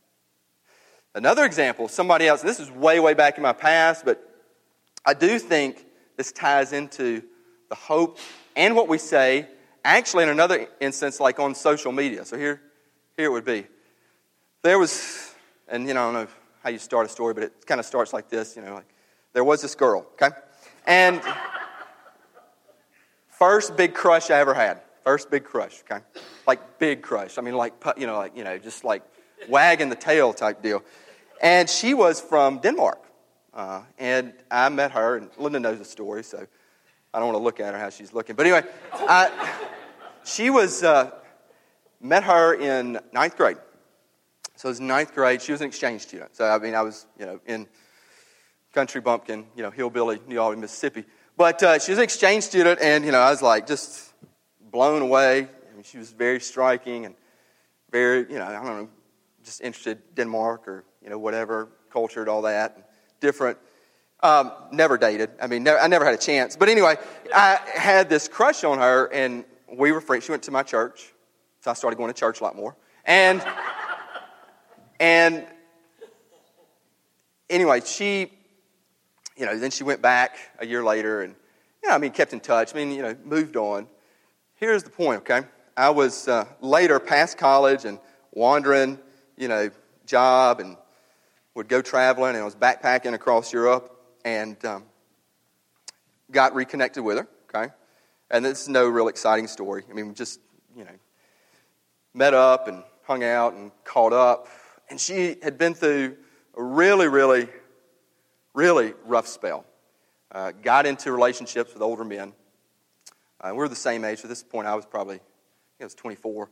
Another 1.13 1.43
example, 1.43 1.89
somebody 1.89 2.25
else, 2.25 2.41
this 2.41 2.61
is 2.61 2.71
way, 2.71 3.01
way 3.01 3.13
back 3.13 3.35
in 3.35 3.43
my 3.43 3.51
past, 3.51 4.05
but 4.05 4.23
I 5.05 5.13
do 5.13 5.39
think 5.39 5.85
this 6.15 6.31
ties 6.31 6.71
into 6.71 7.21
the 7.67 7.75
hope 7.75 8.17
and 8.55 8.77
what 8.77 8.87
we 8.87 8.97
say, 8.97 9.45
actually, 9.83 10.23
in 10.23 10.29
another 10.29 10.69
instance, 10.79 11.19
like 11.19 11.37
on 11.37 11.53
social 11.53 11.91
media. 11.91 12.23
So 12.23 12.37
here, 12.37 12.61
here 13.17 13.25
it 13.25 13.31
would 13.33 13.43
be. 13.43 13.67
There 14.61 14.79
was, 14.79 15.35
and 15.67 15.85
you 15.85 15.93
know, 15.93 16.09
I 16.09 16.13
don't 16.13 16.23
know 16.23 16.31
how 16.63 16.69
you 16.69 16.79
start 16.79 17.07
a 17.07 17.09
story, 17.09 17.33
but 17.33 17.43
it 17.43 17.65
kind 17.65 17.79
of 17.81 17.85
starts 17.85 18.13
like 18.13 18.29
this, 18.29 18.55
you 18.55 18.61
know, 18.61 18.75
like 18.75 18.87
there 19.33 19.43
was 19.43 19.61
this 19.61 19.75
girl, 19.75 20.07
okay? 20.13 20.33
And 20.85 21.21
first 23.31 23.75
big 23.75 23.93
crush 23.93 24.31
I 24.31 24.39
ever 24.39 24.53
had. 24.53 24.79
First 25.07 25.31
big 25.31 25.45
crush, 25.45 25.83
okay? 25.89 26.03
Like 26.45 26.79
big 26.79 27.01
crush. 27.01 27.37
I 27.37 27.41
mean, 27.41 27.55
like, 27.55 27.73
you 27.95 28.05
know, 28.05 28.17
like, 28.17 28.35
you 28.35 28.43
know, 28.43 28.57
just 28.57 28.83
like 28.83 29.03
wagging 29.47 29.87
the 29.87 29.95
tail 29.95 30.33
type 30.33 30.61
deal. 30.61 30.83
And 31.41 31.69
she 31.69 31.93
was 31.93 32.19
from 32.19 32.59
Denmark. 32.59 33.01
Uh, 33.53 33.83
and 33.97 34.33
I 34.51 34.67
met 34.67 34.91
her, 34.91 35.15
and 35.15 35.29
Linda 35.37 35.61
knows 35.61 35.77
the 35.77 35.85
story, 35.85 36.25
so 36.25 36.45
I 37.13 37.19
don't 37.19 37.29
want 37.29 37.37
to 37.37 37.41
look 37.41 37.61
at 37.61 37.73
her 37.73 37.79
how 37.79 37.89
she's 37.89 38.11
looking. 38.11 38.35
But 38.35 38.47
anyway, 38.47 38.63
I, 38.91 39.53
she 40.25 40.49
was, 40.49 40.83
uh, 40.83 41.11
met 42.01 42.25
her 42.25 42.53
in 42.55 42.99
ninth 43.13 43.37
grade. 43.37 43.55
So 44.57 44.67
it 44.67 44.71
was 44.71 44.81
ninth 44.81 45.15
grade. 45.15 45.41
She 45.41 45.53
was 45.53 45.61
an 45.61 45.67
exchange 45.67 46.01
student. 46.01 46.35
So, 46.35 46.43
I 46.45 46.59
mean, 46.59 46.75
I 46.75 46.81
was, 46.81 47.05
you 47.17 47.25
know, 47.25 47.39
in 47.45 47.65
country 48.73 48.99
bumpkin, 48.99 49.45
you 49.55 49.63
know, 49.63 49.71
hillbilly, 49.71 50.19
New 50.27 50.37
Orleans, 50.37 50.59
Mississippi. 50.59 51.05
But 51.37 51.63
uh, 51.63 51.79
she 51.79 51.93
was 51.93 51.97
an 51.97 52.03
exchange 52.03 52.43
student, 52.43 52.81
and, 52.81 53.05
you 53.05 53.13
know, 53.13 53.21
I 53.21 53.29
was 53.29 53.41
like 53.41 53.67
just 53.67 54.06
blown 54.77 55.01
away. 55.01 55.39
I 55.39 55.73
mean, 55.73 55.81
she 55.81 55.97
was 55.97 56.11
very 56.11 56.39
striking 56.39 57.07
and 57.07 57.15
very, 57.89 58.31
you 58.31 58.37
know, 58.37 58.45
I 58.45 58.51
don't 58.51 58.65
know, 58.65 58.89
just 59.43 59.59
interested 59.59 59.97
Denmark 60.13 60.67
or 60.67 60.83
you 61.01 61.09
know 61.09 61.17
whatever 61.17 61.69
cultured 61.91 62.29
all 62.29 62.43
that 62.43 62.91
different. 63.19 63.57
Um, 64.21 64.51
never 64.71 64.99
dated. 64.99 65.31
I 65.41 65.47
mean, 65.47 65.63
never, 65.63 65.79
I 65.79 65.87
never 65.87 66.05
had 66.05 66.13
a 66.13 66.19
chance. 66.19 66.55
But 66.55 66.69
anyway, 66.69 66.95
I 67.33 67.59
had 67.73 68.07
this 68.07 68.27
crush 68.27 68.63
on 68.63 68.77
her, 68.77 69.11
and 69.11 69.45
we 69.67 69.91
were 69.91 69.99
friends. 69.99 70.25
She 70.25 70.31
went 70.31 70.43
to 70.43 70.51
my 70.51 70.61
church, 70.61 71.11
so 71.61 71.71
I 71.71 71.73
started 71.73 71.95
going 71.97 72.13
to 72.13 72.19
church 72.19 72.41
a 72.41 72.43
lot 72.43 72.55
more. 72.55 72.75
And 73.03 73.43
and 74.99 75.43
anyway, 77.49 77.81
she, 77.83 78.31
you 79.37 79.47
know, 79.47 79.57
then 79.57 79.71
she 79.71 79.83
went 79.83 80.03
back 80.03 80.37
a 80.59 80.67
year 80.67 80.83
later, 80.83 81.23
and 81.23 81.33
you 81.81 81.89
know, 81.89 81.95
I 81.95 81.97
mean, 81.97 82.11
kept 82.11 82.31
in 82.31 82.41
touch. 82.41 82.75
I 82.75 82.77
mean, 82.77 82.91
you 82.91 83.01
know, 83.01 83.15
moved 83.25 83.55
on. 83.55 83.87
Here's 84.57 84.83
the 84.83 84.89
point, 84.89 85.19
okay? 85.19 85.47
I 85.75 85.91
was 85.91 86.27
uh, 86.27 86.45
later 86.61 86.99
past 86.99 87.37
college 87.37 87.85
and 87.85 87.99
wandering 88.31 88.99
you 89.37 89.47
know, 89.47 89.69
job 90.05 90.59
and 90.59 90.75
would 91.53 91.67
go 91.67 91.81
traveling, 91.81 92.31
and 92.31 92.39
I 92.39 92.45
was 92.45 92.55
backpacking 92.55 93.13
across 93.13 93.53
Europe 93.53 93.95
and 94.25 94.63
um, 94.65 94.83
got 96.31 96.55
reconnected 96.55 97.03
with 97.03 97.17
her, 97.17 97.27
okay? 97.53 97.71
And 98.31 98.43
this 98.43 98.63
is 98.63 98.67
no 98.67 98.87
real 98.87 99.07
exciting 99.07 99.47
story. 99.47 99.83
I 99.89 99.93
mean, 99.93 100.15
just, 100.15 100.39
you 100.75 100.83
know, 100.83 100.91
met 102.15 102.33
up 102.33 102.67
and 102.67 102.83
hung 103.03 103.23
out 103.23 103.53
and 103.53 103.71
caught 103.83 104.11
up. 104.11 104.47
And 104.89 104.99
she 104.99 105.37
had 105.43 105.57
been 105.57 105.75
through 105.75 106.17
a 106.55 106.63
really, 106.63 107.07
really, 107.07 107.47
really 108.55 108.93
rough 109.05 109.27
spell. 109.27 109.65
Uh, 110.31 110.51
got 110.51 110.85
into 110.87 111.11
relationships 111.11 111.73
with 111.73 111.81
older 111.83 112.03
men. 112.03 112.33
Uh, 113.39 113.49
we 113.51 113.57
were 113.57 113.69
the 113.69 113.75
same 113.75 114.03
age. 114.03 114.21
At 114.23 114.29
this 114.29 114.43
point, 114.43 114.67
I 114.67 114.75
was 114.75 114.85
probably, 114.85 115.17
I, 115.17 115.83
I 115.83 115.85
was 115.85 115.93
24. 115.93 116.49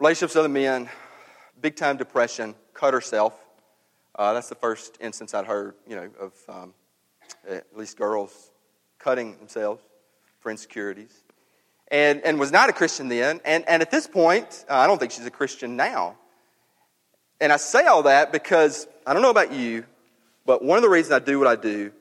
Relationships 0.00 0.34
with 0.34 0.40
other 0.40 0.48
men, 0.48 0.88
big 1.60 1.76
time 1.76 1.96
depression, 1.96 2.54
cut 2.74 2.94
herself. 2.94 3.34
Uh, 4.14 4.32
that's 4.32 4.48
the 4.48 4.56
first 4.56 4.98
instance 5.00 5.34
I'd 5.34 5.46
heard, 5.46 5.74
you 5.86 5.96
know, 5.96 6.10
of 6.20 6.32
um, 6.48 6.74
at 7.48 7.64
least 7.76 7.96
girls 7.96 8.50
cutting 8.98 9.38
themselves 9.38 9.82
for 10.40 10.50
insecurities. 10.50 11.22
And, 11.90 12.22
and 12.22 12.38
was 12.38 12.52
not 12.52 12.68
a 12.68 12.72
Christian 12.72 13.08
then. 13.08 13.40
And, 13.44 13.66
and 13.68 13.80
at 13.80 13.90
this 13.90 14.06
point, 14.06 14.64
uh, 14.68 14.74
I 14.74 14.86
don't 14.86 14.98
think 14.98 15.12
she's 15.12 15.24
a 15.26 15.30
Christian 15.30 15.76
now. 15.76 16.16
And 17.40 17.52
I 17.52 17.56
say 17.56 17.86
all 17.86 18.02
that 18.02 18.32
because 18.32 18.88
I 19.06 19.12
don't 19.12 19.22
know 19.22 19.30
about 19.30 19.52
you, 19.52 19.84
but 20.44 20.62
one 20.62 20.76
of 20.76 20.82
the 20.82 20.88
reasons 20.88 21.12
I 21.12 21.18
do 21.20 21.38
what 21.38 21.46
I 21.46 21.56
do, 21.56 21.92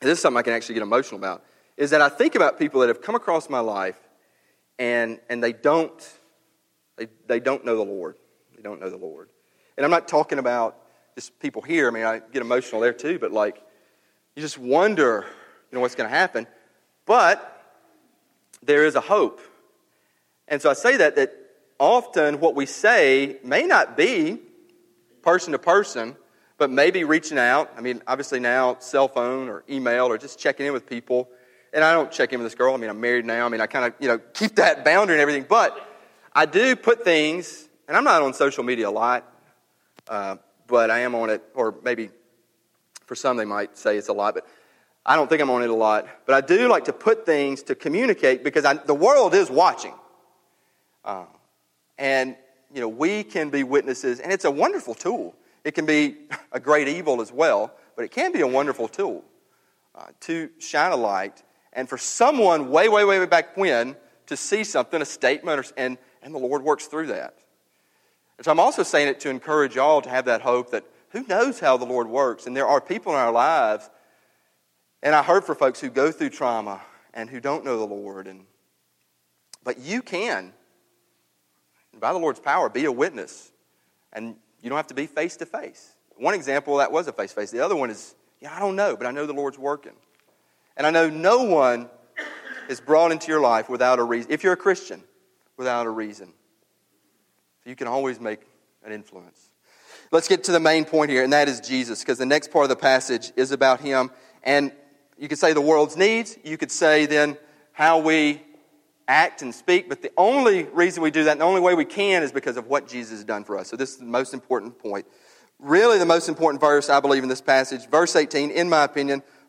this 0.00 0.18
is 0.18 0.20
something 0.20 0.38
I 0.38 0.42
can 0.42 0.54
actually 0.54 0.74
get 0.74 0.82
emotional 0.82 1.20
about, 1.20 1.44
is 1.76 1.90
that 1.90 2.00
I 2.00 2.08
think 2.08 2.34
about 2.34 2.58
people 2.58 2.80
that 2.80 2.88
have 2.88 3.02
come 3.02 3.14
across 3.14 3.48
my 3.48 3.60
life 3.60 3.98
and, 4.78 5.20
and 5.28 5.42
they 5.42 5.52
don't 5.52 6.00
they, 6.96 7.08
they 7.26 7.40
don't 7.40 7.64
know 7.64 7.76
the 7.76 7.84
Lord. 7.84 8.16
They 8.56 8.62
don't 8.62 8.80
know 8.80 8.90
the 8.90 8.96
Lord. 8.96 9.30
And 9.76 9.84
I'm 9.84 9.90
not 9.90 10.08
talking 10.08 10.38
about 10.38 10.76
just 11.14 11.38
people 11.40 11.62
here. 11.62 11.88
I 11.88 11.90
mean, 11.90 12.04
I 12.04 12.20
get 12.20 12.42
emotional 12.42 12.80
there 12.80 12.92
too, 12.92 13.18
but 13.18 13.32
like, 13.32 13.60
you 14.36 14.42
just 14.42 14.58
wonder, 14.58 15.24
you 15.70 15.76
know, 15.76 15.80
what's 15.80 15.94
going 15.94 16.08
to 16.08 16.16
happen. 16.16 16.46
But 17.06 17.50
there 18.62 18.86
is 18.86 18.94
a 18.94 19.00
hope. 19.00 19.40
And 20.48 20.60
so 20.60 20.70
I 20.70 20.74
say 20.74 20.96
that, 20.98 21.16
that 21.16 21.34
often 21.78 22.40
what 22.40 22.54
we 22.54 22.66
say 22.66 23.38
may 23.42 23.64
not 23.64 23.96
be 23.96 24.38
person 25.22 25.52
to 25.52 25.58
person, 25.58 26.16
but 26.58 26.70
maybe 26.70 27.02
reaching 27.04 27.38
out. 27.38 27.72
I 27.76 27.80
mean, 27.80 28.02
obviously 28.06 28.40
now, 28.40 28.76
cell 28.78 29.08
phone 29.08 29.48
or 29.48 29.64
email 29.68 30.06
or 30.06 30.18
just 30.18 30.38
checking 30.38 30.66
in 30.66 30.72
with 30.72 30.88
people. 30.88 31.28
And 31.74 31.84
I 31.84 31.92
don't 31.92 32.10
check 32.10 32.32
in 32.32 32.38
with 32.38 32.46
this 32.46 32.54
girl. 32.54 32.72
I 32.72 32.76
mean, 32.76 32.88
I'm 32.88 33.00
married 33.00 33.26
now. 33.26 33.44
I 33.44 33.48
mean, 33.48 33.60
I 33.60 33.66
kind 33.66 33.84
of, 33.84 33.94
you 34.00 34.08
know, 34.08 34.18
keep 34.32 34.54
that 34.56 34.84
boundary 34.84 35.16
and 35.16 35.20
everything. 35.20 35.44
But 35.48 35.76
I 36.32 36.46
do 36.46 36.76
put 36.76 37.04
things, 37.04 37.68
and 37.88 37.96
I'm 37.96 38.04
not 38.04 38.22
on 38.22 38.32
social 38.32 38.64
media 38.64 38.88
a 38.88 38.90
lot, 38.90 39.30
uh, 40.08 40.36
but 40.66 40.90
I 40.90 41.00
am 41.00 41.14
on 41.14 41.30
it, 41.30 41.42
or 41.54 41.74
maybe 41.82 42.10
for 43.06 43.14
some 43.14 43.36
they 43.36 43.44
might 43.44 43.76
say 43.76 43.96
it's 43.96 44.08
a 44.08 44.12
lot, 44.12 44.34
but 44.34 44.46
I 45.06 45.16
don't 45.16 45.28
think 45.28 45.42
I'm 45.42 45.50
on 45.50 45.62
it 45.62 45.70
a 45.70 45.74
lot. 45.74 46.08
But 46.26 46.34
I 46.34 46.46
do 46.46 46.68
like 46.68 46.84
to 46.84 46.92
put 46.92 47.26
things 47.26 47.62
to 47.64 47.74
communicate 47.74 48.42
because 48.42 48.64
I, 48.64 48.74
the 48.74 48.94
world 48.94 49.34
is 49.34 49.50
watching. 49.50 49.94
Uh, 51.04 51.26
and 51.98 52.36
you 52.72 52.80
know, 52.80 52.88
we 52.88 53.22
can 53.22 53.50
be 53.50 53.62
witnesses, 53.62 54.20
and 54.20 54.32
it's 54.32 54.44
a 54.44 54.50
wonderful 54.50 54.94
tool. 54.94 55.34
It 55.64 55.72
can 55.72 55.86
be 55.86 56.16
a 56.52 56.60
great 56.60 56.88
evil 56.88 57.20
as 57.20 57.32
well, 57.32 57.72
but 57.96 58.04
it 58.04 58.10
can 58.10 58.32
be 58.32 58.40
a 58.40 58.46
wonderful 58.46 58.88
tool 58.88 59.24
uh, 59.94 60.06
to 60.20 60.50
shine 60.58 60.92
a 60.92 60.96
light. 60.96 61.42
And 61.74 61.88
for 61.88 61.98
someone 61.98 62.70
way, 62.70 62.88
way, 62.88 63.04
way 63.04 63.18
way 63.18 63.26
back 63.26 63.56
when 63.56 63.96
to 64.26 64.36
see 64.36 64.64
something, 64.64 65.02
a 65.02 65.04
statement, 65.04 65.60
or, 65.60 65.64
and, 65.76 65.98
and 66.22 66.34
the 66.34 66.38
Lord 66.38 66.62
works 66.62 66.86
through 66.86 67.08
that. 67.08 67.36
And 68.38 68.44
so 68.44 68.50
I'm 68.50 68.60
also 68.60 68.82
saying 68.82 69.08
it 69.08 69.20
to 69.20 69.30
encourage 69.30 69.74
y'all 69.76 70.00
to 70.02 70.10
have 70.10 70.24
that 70.26 70.40
hope 70.40 70.70
that 70.70 70.84
who 71.10 71.24
knows 71.26 71.60
how 71.60 71.76
the 71.76 71.84
Lord 71.84 72.08
works? 72.08 72.46
And 72.46 72.56
there 72.56 72.66
are 72.66 72.80
people 72.80 73.12
in 73.12 73.18
our 73.18 73.30
lives, 73.30 73.88
and 75.02 75.14
I 75.14 75.22
heard 75.22 75.44
for 75.44 75.54
folks 75.54 75.80
who 75.80 75.88
go 75.88 76.10
through 76.10 76.30
trauma 76.30 76.80
and 77.12 77.30
who 77.30 77.38
don't 77.38 77.64
know 77.64 77.78
the 77.78 77.84
Lord. 77.84 78.26
And, 78.26 78.44
but 79.62 79.78
you 79.78 80.02
can, 80.02 80.52
by 82.00 82.12
the 82.12 82.18
Lord's 82.18 82.40
power, 82.40 82.68
be 82.68 82.84
a 82.86 82.92
witness. 82.92 83.52
And 84.12 84.34
you 84.60 84.70
don't 84.70 84.76
have 84.76 84.88
to 84.88 84.94
be 84.94 85.06
face 85.06 85.36
to 85.36 85.46
face. 85.46 85.94
One 86.16 86.34
example 86.34 86.78
that 86.78 86.90
was 86.90 87.06
a 87.06 87.12
face 87.12 87.30
to 87.30 87.36
face. 87.36 87.50
The 87.50 87.60
other 87.60 87.76
one 87.76 87.90
is, 87.90 88.14
yeah, 88.40 88.54
I 88.54 88.58
don't 88.58 88.76
know, 88.76 88.96
but 88.96 89.06
I 89.06 89.10
know 89.10 89.26
the 89.26 89.32
Lord's 89.32 89.58
working. 89.58 89.92
And 90.76 90.86
I 90.86 90.90
know 90.90 91.08
no 91.08 91.44
one 91.44 91.88
is 92.68 92.80
brought 92.80 93.12
into 93.12 93.28
your 93.28 93.40
life 93.40 93.68
without 93.68 93.98
a 93.98 94.02
reason. 94.02 94.32
If 94.32 94.42
you're 94.42 94.54
a 94.54 94.56
Christian, 94.56 95.02
without 95.56 95.86
a 95.86 95.90
reason. 95.90 96.32
You 97.64 97.76
can 97.76 97.86
always 97.86 98.20
make 98.20 98.40
an 98.84 98.92
influence. 98.92 99.50
Let's 100.10 100.28
get 100.28 100.44
to 100.44 100.52
the 100.52 100.60
main 100.60 100.84
point 100.84 101.10
here, 101.10 101.24
and 101.24 101.32
that 101.32 101.48
is 101.48 101.60
Jesus, 101.60 102.00
because 102.00 102.18
the 102.18 102.26
next 102.26 102.50
part 102.50 102.64
of 102.64 102.68
the 102.68 102.76
passage 102.76 103.32
is 103.36 103.52
about 103.52 103.80
him. 103.80 104.10
And 104.42 104.72
you 105.18 105.28
could 105.28 105.38
say 105.38 105.52
the 105.52 105.60
world's 105.60 105.96
needs. 105.96 106.36
You 106.44 106.58
could 106.58 106.70
say 106.70 107.06
then 107.06 107.38
how 107.72 107.98
we 107.98 108.42
act 109.08 109.42
and 109.42 109.54
speak. 109.54 109.88
But 109.88 110.02
the 110.02 110.12
only 110.16 110.64
reason 110.64 111.02
we 111.02 111.10
do 111.10 111.24
that, 111.24 111.32
and 111.32 111.40
the 111.40 111.44
only 111.44 111.60
way 111.60 111.74
we 111.74 111.84
can, 111.84 112.22
is 112.22 112.32
because 112.32 112.56
of 112.56 112.66
what 112.66 112.86
Jesus 112.86 113.12
has 113.12 113.24
done 113.24 113.44
for 113.44 113.58
us. 113.58 113.68
So 113.68 113.76
this 113.76 113.90
is 113.90 113.98
the 113.98 114.04
most 114.04 114.34
important 114.34 114.78
point. 114.78 115.06
Really, 115.58 115.98
the 115.98 116.06
most 116.06 116.28
important 116.28 116.60
verse, 116.60 116.90
I 116.90 117.00
believe, 117.00 117.22
in 117.22 117.28
this 117.28 117.40
passage, 117.40 117.88
verse 117.88 118.14
18, 118.14 118.50
in 118.50 118.68
my 118.68 118.84
opinion, 118.84 119.22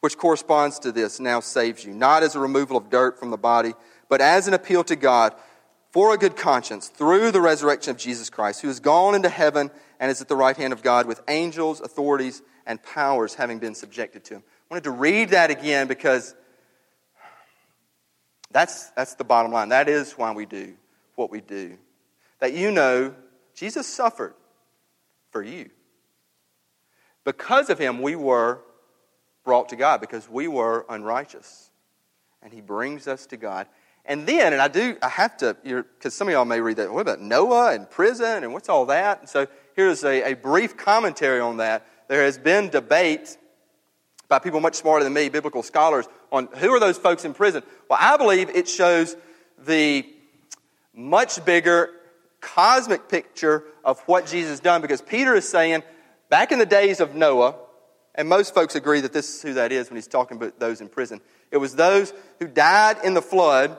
which 0.00 0.16
corresponds 0.16 0.78
to 0.78 0.92
this, 0.92 1.18
now 1.18 1.40
saves 1.40 1.84
you, 1.84 1.92
not 1.92 2.22
as 2.22 2.34
a 2.34 2.40
removal 2.40 2.76
of 2.76 2.90
dirt 2.90 3.18
from 3.18 3.30
the 3.30 3.36
body, 3.36 3.74
but 4.08 4.20
as 4.20 4.46
an 4.46 4.54
appeal 4.54 4.84
to 4.84 4.96
God 4.96 5.34
for 5.90 6.14
a 6.14 6.18
good 6.18 6.36
conscience 6.36 6.88
through 6.88 7.30
the 7.30 7.40
resurrection 7.40 7.90
of 7.90 7.96
Jesus 7.96 8.30
Christ, 8.30 8.60
who 8.60 8.68
has 8.68 8.80
gone 8.80 9.14
into 9.14 9.28
heaven 9.28 9.70
and 9.98 10.10
is 10.10 10.20
at 10.20 10.28
the 10.28 10.36
right 10.36 10.56
hand 10.56 10.72
of 10.72 10.82
God 10.82 11.06
with 11.06 11.20
angels, 11.28 11.80
authorities, 11.80 12.42
and 12.66 12.82
powers 12.82 13.34
having 13.34 13.58
been 13.58 13.74
subjected 13.74 14.24
to 14.24 14.34
him. 14.34 14.42
I 14.70 14.74
wanted 14.74 14.84
to 14.84 14.90
read 14.90 15.30
that 15.30 15.50
again 15.50 15.88
because 15.88 16.34
that's, 18.50 18.90
that's 18.90 19.14
the 19.14 19.24
bottom 19.24 19.50
line. 19.50 19.70
That 19.70 19.88
is 19.88 20.12
why 20.12 20.32
we 20.32 20.46
do 20.46 20.74
what 21.16 21.30
we 21.30 21.40
do. 21.40 21.76
That 22.40 22.52
you 22.52 22.70
know 22.70 23.14
Jesus 23.54 23.86
suffered 23.86 24.34
for 25.30 25.42
you. 25.42 25.70
Because 27.24 27.70
of 27.70 27.78
him, 27.78 28.00
we 28.00 28.14
were 28.14 28.60
brought 29.48 29.70
to 29.70 29.76
God 29.76 30.02
because 30.02 30.28
we 30.28 30.46
were 30.46 30.84
unrighteous. 30.90 31.70
And 32.42 32.52
he 32.52 32.60
brings 32.60 33.08
us 33.08 33.24
to 33.28 33.38
God. 33.38 33.66
And 34.04 34.26
then, 34.26 34.52
and 34.52 34.60
I 34.60 34.68
do, 34.68 34.98
I 35.00 35.08
have 35.08 35.38
to, 35.38 35.56
because 35.64 36.12
some 36.12 36.28
of 36.28 36.32
y'all 36.32 36.44
may 36.44 36.60
read 36.60 36.76
that, 36.76 36.92
what 36.92 37.00
about 37.00 37.22
Noah 37.22 37.72
and 37.72 37.88
prison 37.88 38.44
and 38.44 38.52
what's 38.52 38.68
all 38.68 38.84
that? 38.86 39.20
And 39.20 39.28
so 39.28 39.46
here's 39.74 40.04
a, 40.04 40.32
a 40.32 40.34
brief 40.34 40.76
commentary 40.76 41.40
on 41.40 41.56
that. 41.56 41.86
There 42.08 42.24
has 42.24 42.36
been 42.36 42.68
debate 42.68 43.38
by 44.28 44.38
people 44.38 44.60
much 44.60 44.74
smarter 44.74 45.02
than 45.02 45.14
me, 45.14 45.30
biblical 45.30 45.62
scholars, 45.62 46.06
on 46.30 46.48
who 46.58 46.68
are 46.72 46.80
those 46.80 46.98
folks 46.98 47.24
in 47.24 47.32
prison. 47.32 47.62
Well, 47.88 47.98
I 48.02 48.18
believe 48.18 48.50
it 48.50 48.68
shows 48.68 49.16
the 49.56 50.06
much 50.92 51.42
bigger 51.46 51.88
cosmic 52.42 53.08
picture 53.08 53.64
of 53.82 53.98
what 54.00 54.26
Jesus 54.26 54.50
has 54.50 54.60
done 54.60 54.82
because 54.82 55.00
Peter 55.00 55.34
is 55.34 55.48
saying, 55.48 55.84
back 56.28 56.52
in 56.52 56.58
the 56.58 56.66
days 56.66 57.00
of 57.00 57.14
Noah, 57.14 57.54
and 58.18 58.28
most 58.28 58.52
folks 58.52 58.74
agree 58.74 59.00
that 59.00 59.14
this 59.14 59.36
is 59.36 59.40
who 59.40 59.54
that 59.54 59.72
is 59.72 59.88
when 59.88 59.96
he's 59.96 60.06
talking 60.06 60.36
about 60.36 60.58
those 60.58 60.82
in 60.82 60.88
prison. 60.88 61.22
It 61.50 61.56
was 61.56 61.74
those 61.74 62.12
who 62.38 62.46
died 62.46 62.98
in 63.02 63.14
the 63.14 63.22
flood, 63.22 63.74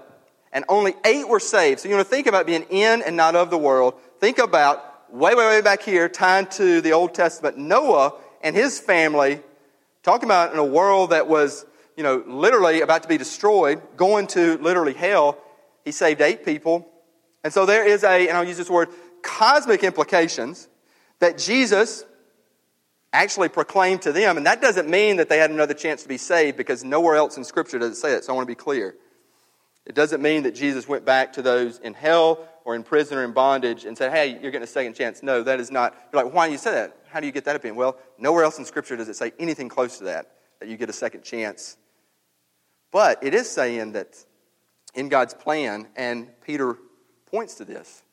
and 0.51 0.65
only 0.67 0.95
eight 1.05 1.27
were 1.27 1.39
saved. 1.39 1.81
So 1.81 1.89
you 1.89 1.95
want 1.95 2.07
to 2.07 2.09
think 2.09 2.25
about 2.25 2.47
being 2.47 2.65
in 2.71 3.03
and 3.03 3.15
not 3.15 3.35
of 3.35 3.51
the 3.51 3.57
world. 3.59 3.93
Think 4.19 4.39
about 4.39 5.13
way, 5.13 5.35
way, 5.35 5.45
way 5.45 5.61
back 5.61 5.83
here, 5.83 6.09
tied 6.09 6.49
to 6.51 6.81
the 6.81 6.93
Old 6.93 7.13
Testament, 7.13 7.59
Noah 7.59 8.13
and 8.41 8.55
his 8.55 8.79
family 8.79 9.41
Talking 10.01 10.27
about 10.27 10.53
in 10.53 10.59
a 10.59 10.65
world 10.65 11.09
that 11.09 11.27
was, 11.27 11.65
you 11.97 12.03
know, 12.03 12.23
literally 12.25 12.81
about 12.81 13.03
to 13.03 13.09
be 13.09 13.17
destroyed, 13.17 13.81
going 13.97 14.27
to 14.27 14.57
literally 14.59 14.93
hell, 14.93 15.37
he 15.83 15.91
saved 15.91 16.21
eight 16.21 16.45
people. 16.45 16.89
And 17.43 17.51
so 17.51 17.65
there 17.65 17.85
is 17.85 18.03
a, 18.03 18.27
and 18.27 18.37
I'll 18.37 18.45
use 18.45 18.57
this 18.57 18.69
word, 18.69 18.89
cosmic 19.21 19.83
implications 19.83 20.69
that 21.19 21.37
Jesus 21.37 22.05
actually 23.11 23.49
proclaimed 23.49 24.03
to 24.03 24.11
them. 24.11 24.37
And 24.37 24.45
that 24.45 24.61
doesn't 24.61 24.89
mean 24.89 25.17
that 25.17 25.29
they 25.29 25.37
had 25.37 25.51
another 25.51 25.73
chance 25.73 26.03
to 26.03 26.09
be 26.09 26.17
saved 26.17 26.57
because 26.57 26.83
nowhere 26.83 27.15
else 27.15 27.37
in 27.37 27.43
Scripture 27.43 27.79
does 27.79 27.91
it 27.91 27.95
say 27.95 28.11
that. 28.11 28.23
So 28.23 28.33
I 28.33 28.35
want 28.35 28.47
to 28.47 28.51
be 28.51 28.55
clear. 28.55 28.95
It 29.85 29.95
doesn't 29.95 30.21
mean 30.21 30.43
that 30.43 30.53
Jesus 30.53 30.87
went 30.87 31.05
back 31.05 31.33
to 31.33 31.41
those 31.41 31.79
in 31.79 31.95
hell 31.95 32.47
or 32.63 32.75
in 32.75 32.83
prison 32.83 33.17
or 33.17 33.23
in 33.23 33.31
bondage 33.31 33.85
and 33.85 33.97
said, 33.97 34.11
hey, 34.11 34.39
you're 34.39 34.51
getting 34.51 34.63
a 34.63 34.67
second 34.67 34.93
chance. 34.93 35.23
No, 35.23 35.41
that 35.41 35.59
is 35.59 35.71
not. 35.71 35.95
You're 36.13 36.23
like, 36.23 36.33
why 36.33 36.45
do 36.45 36.51
you 36.51 36.59
say 36.59 36.71
that? 36.71 36.95
How 37.09 37.19
do 37.19 37.25
you 37.25 37.31
get 37.31 37.45
that 37.45 37.55
opinion? 37.55 37.75
Well, 37.75 37.97
nowhere 38.19 38.43
else 38.43 38.59
in 38.59 38.65
Scripture 38.65 38.95
does 38.95 39.09
it 39.09 39.15
say 39.15 39.31
anything 39.39 39.69
close 39.69 39.97
to 39.97 40.03
that, 40.03 40.31
that 40.59 40.69
you 40.69 40.77
get 40.77 40.89
a 40.89 40.93
second 40.93 41.23
chance. 41.23 41.77
But 42.91 43.23
it 43.23 43.33
is 43.33 43.49
saying 43.49 43.93
that 43.93 44.23
in 44.93 45.09
God's 45.09 45.33
plan, 45.33 45.87
and 45.95 46.27
Peter 46.41 46.77
points 47.25 47.55
to 47.55 47.65
this. 47.65 48.03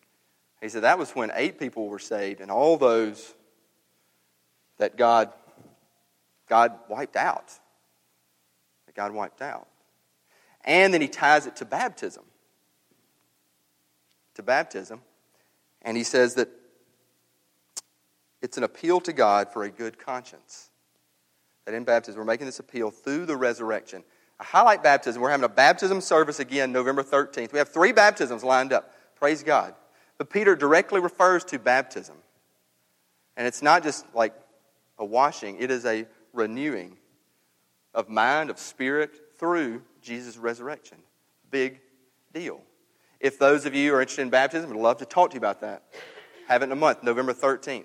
He 0.62 0.70
said 0.70 0.82
that 0.82 0.98
was 0.98 1.11
when 1.11 1.30
eight 1.35 1.59
people 1.59 1.88
were 1.88 1.98
saved, 1.98 2.40
and 2.40 2.50
all 2.50 2.76
those 2.76 3.35
that 4.78 4.96
God, 4.96 5.32
God 6.48 6.72
wiped 6.88 7.16
out. 7.16 7.52
That 8.86 8.94
God 8.94 9.12
wiped 9.12 9.42
out. 9.42 9.68
And 10.64 10.92
then 10.92 11.00
he 11.00 11.08
ties 11.08 11.46
it 11.46 11.56
to 11.56 11.64
baptism. 11.64 12.24
To 14.34 14.42
baptism. 14.42 15.00
And 15.82 15.96
he 15.96 16.02
says 16.02 16.34
that 16.34 16.48
it's 18.42 18.56
an 18.56 18.64
appeal 18.64 19.00
to 19.00 19.12
God 19.12 19.52
for 19.52 19.64
a 19.64 19.70
good 19.70 19.98
conscience. 19.98 20.70
That 21.64 21.74
in 21.74 21.84
baptism, 21.84 22.18
we're 22.18 22.24
making 22.24 22.46
this 22.46 22.58
appeal 22.58 22.90
through 22.90 23.26
the 23.26 23.36
resurrection. 23.36 24.04
I 24.38 24.44
highlight 24.44 24.82
baptism. 24.82 25.22
We're 25.22 25.30
having 25.30 25.44
a 25.44 25.48
baptism 25.48 26.00
service 26.00 26.38
again 26.38 26.70
November 26.70 27.02
13th. 27.02 27.52
We 27.52 27.58
have 27.58 27.70
three 27.70 27.92
baptisms 27.92 28.44
lined 28.44 28.72
up. 28.72 28.92
Praise 29.16 29.42
God. 29.42 29.74
But 30.18 30.30
Peter 30.30 30.54
directly 30.54 31.00
refers 31.00 31.44
to 31.44 31.58
baptism. 31.58 32.16
And 33.36 33.46
it's 33.46 33.62
not 33.62 33.82
just 33.82 34.04
like 34.14 34.34
a 34.98 35.04
washing, 35.04 35.56
it 35.59 35.70
is 35.70 35.85
a 35.85 36.06
renewing 36.32 36.96
of 37.94 38.09
mind, 38.09 38.50
of 38.50 38.59
spirit 38.59 39.11
through 39.38 39.82
Jesus' 40.02 40.37
resurrection. 40.37 40.98
Big 41.50 41.80
deal. 42.32 42.61
If 43.20 43.38
those 43.38 43.64
of 43.64 43.74
you 43.74 43.94
are 43.94 44.00
interested 44.00 44.22
in 44.22 44.30
baptism, 44.30 44.70
I'd 44.70 44.76
love 44.76 44.98
to 44.98 45.06
talk 45.06 45.30
to 45.30 45.35
you 45.35 45.40
about 45.40 45.61
that. 45.62 45.85
Have 46.48 46.62
it 46.62 46.66
in 46.66 46.72
a 46.72 46.76
month, 46.76 47.02
November 47.02 47.32
13th. 47.32 47.85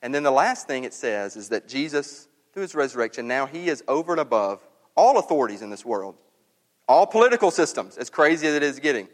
And 0.00 0.14
then 0.14 0.22
the 0.22 0.30
last 0.30 0.66
thing 0.66 0.84
it 0.84 0.94
says 0.94 1.36
is 1.36 1.48
that 1.48 1.66
Jesus, 1.66 2.28
through 2.52 2.62
his 2.62 2.74
resurrection, 2.74 3.26
now 3.26 3.46
he 3.46 3.68
is 3.68 3.82
over 3.88 4.12
and 4.12 4.20
above 4.20 4.66
all 4.96 5.18
authorities 5.18 5.62
in 5.62 5.70
this 5.70 5.84
world, 5.84 6.14
all 6.86 7.06
political 7.06 7.50
systems, 7.50 7.96
as 7.96 8.10
crazy 8.10 8.46
as 8.46 8.54
it 8.54 8.62
is 8.62 8.78
getting. 8.78 9.08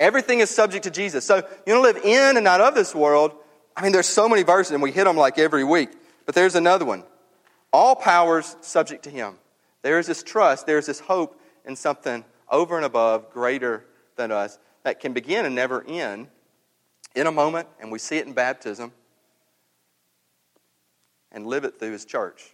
Everything 0.00 0.40
is 0.40 0.50
subject 0.50 0.84
to 0.84 0.90
Jesus. 0.90 1.24
So 1.24 1.36
you 1.36 1.74
don't 1.74 1.82
live 1.82 1.98
in 1.98 2.36
and 2.36 2.44
not 2.44 2.60
of 2.60 2.74
this 2.74 2.94
world. 2.94 3.32
I 3.76 3.82
mean, 3.82 3.92
there's 3.92 4.08
so 4.08 4.28
many 4.28 4.42
verses, 4.42 4.72
and 4.72 4.82
we 4.82 4.92
hit 4.92 5.04
them 5.04 5.16
like 5.16 5.38
every 5.38 5.64
week. 5.64 5.90
But 6.26 6.34
there's 6.34 6.54
another 6.54 6.84
one. 6.84 7.04
All 7.72 7.96
powers 7.96 8.56
subject 8.60 9.04
to 9.04 9.10
him. 9.10 9.34
There 9.82 9.98
is 9.98 10.06
this 10.06 10.22
trust, 10.22 10.66
there 10.66 10.78
is 10.78 10.86
this 10.86 11.00
hope 11.00 11.40
in 11.64 11.76
something 11.76 12.24
over 12.48 12.76
and 12.76 12.84
above, 12.84 13.30
greater 13.30 13.84
than 14.16 14.30
us, 14.30 14.58
that 14.84 15.00
can 15.00 15.12
begin 15.12 15.44
and 15.44 15.54
never 15.54 15.84
end 15.86 16.28
in 17.14 17.26
a 17.26 17.32
moment, 17.32 17.68
and 17.80 17.90
we 17.90 17.98
see 17.98 18.16
it 18.16 18.26
in 18.26 18.32
baptism, 18.32 18.92
and 21.32 21.46
live 21.46 21.64
it 21.64 21.78
through 21.78 21.92
His 21.92 22.04
church. 22.04 22.52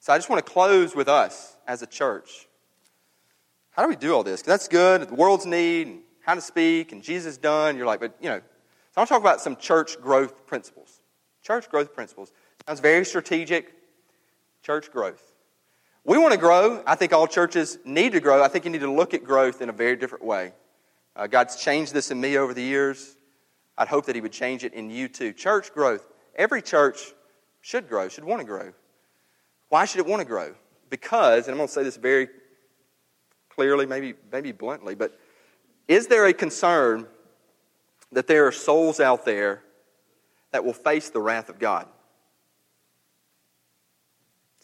So 0.00 0.12
I 0.12 0.18
just 0.18 0.28
want 0.28 0.44
to 0.44 0.52
close 0.52 0.94
with 0.94 1.08
us 1.08 1.56
as 1.66 1.82
a 1.82 1.86
church. 1.86 2.48
How 3.70 3.82
do 3.82 3.88
we 3.88 3.96
do 3.96 4.14
all 4.14 4.22
this? 4.22 4.42
That's 4.42 4.68
good, 4.68 5.08
the 5.08 5.14
world's 5.14 5.46
need, 5.46 5.86
and 5.86 6.00
how 6.22 6.34
to 6.34 6.40
speak, 6.40 6.92
and 6.92 7.02
Jesus 7.02 7.36
done. 7.36 7.76
You're 7.76 7.86
like, 7.86 8.00
but, 8.00 8.16
you 8.20 8.28
know. 8.28 8.40
So 8.96 9.00
I 9.00 9.02
want 9.02 9.08
to 9.08 9.14
talk 9.14 9.20
about 9.20 9.40
some 9.42 9.56
church 9.56 10.00
growth 10.00 10.46
principles. 10.46 11.02
Church 11.42 11.68
growth 11.68 11.92
principles. 11.92 12.32
Sounds 12.66 12.80
very 12.80 13.04
strategic. 13.04 13.74
Church 14.62 14.90
growth. 14.90 15.34
We 16.04 16.16
want 16.16 16.32
to 16.32 16.38
grow. 16.38 16.82
I 16.86 16.94
think 16.94 17.12
all 17.12 17.26
churches 17.26 17.76
need 17.84 18.12
to 18.12 18.20
grow. 18.20 18.42
I 18.42 18.48
think 18.48 18.64
you 18.64 18.70
need 18.70 18.80
to 18.80 18.90
look 18.90 19.12
at 19.12 19.22
growth 19.22 19.60
in 19.60 19.68
a 19.68 19.72
very 19.72 19.96
different 19.96 20.24
way. 20.24 20.52
Uh, 21.14 21.26
God's 21.26 21.56
changed 21.56 21.92
this 21.92 22.10
in 22.10 22.18
me 22.18 22.38
over 22.38 22.54
the 22.54 22.62
years. 22.62 23.18
I'd 23.76 23.88
hope 23.88 24.06
that 24.06 24.14
He 24.14 24.22
would 24.22 24.32
change 24.32 24.64
it 24.64 24.72
in 24.72 24.88
you 24.88 25.08
too. 25.08 25.34
Church 25.34 25.74
growth. 25.74 26.06
Every 26.34 26.62
church 26.62 27.12
should 27.60 27.90
grow, 27.90 28.08
should 28.08 28.24
want 28.24 28.40
to 28.40 28.46
grow. 28.46 28.72
Why 29.68 29.84
should 29.84 30.00
it 30.00 30.06
want 30.06 30.20
to 30.20 30.26
grow? 30.26 30.54
Because, 30.88 31.48
and 31.48 31.50
I'm 31.50 31.58
going 31.58 31.68
to 31.68 31.74
say 31.74 31.82
this 31.82 31.98
very 31.98 32.28
clearly, 33.50 33.84
maybe, 33.84 34.14
maybe 34.32 34.52
bluntly, 34.52 34.94
but 34.94 35.20
is 35.86 36.06
there 36.06 36.24
a 36.24 36.32
concern 36.32 37.06
that 38.12 38.26
there 38.26 38.46
are 38.46 38.52
souls 38.52 39.00
out 39.00 39.24
there 39.24 39.62
that 40.52 40.64
will 40.64 40.72
face 40.72 41.10
the 41.10 41.20
wrath 41.20 41.48
of 41.48 41.58
God? 41.58 41.86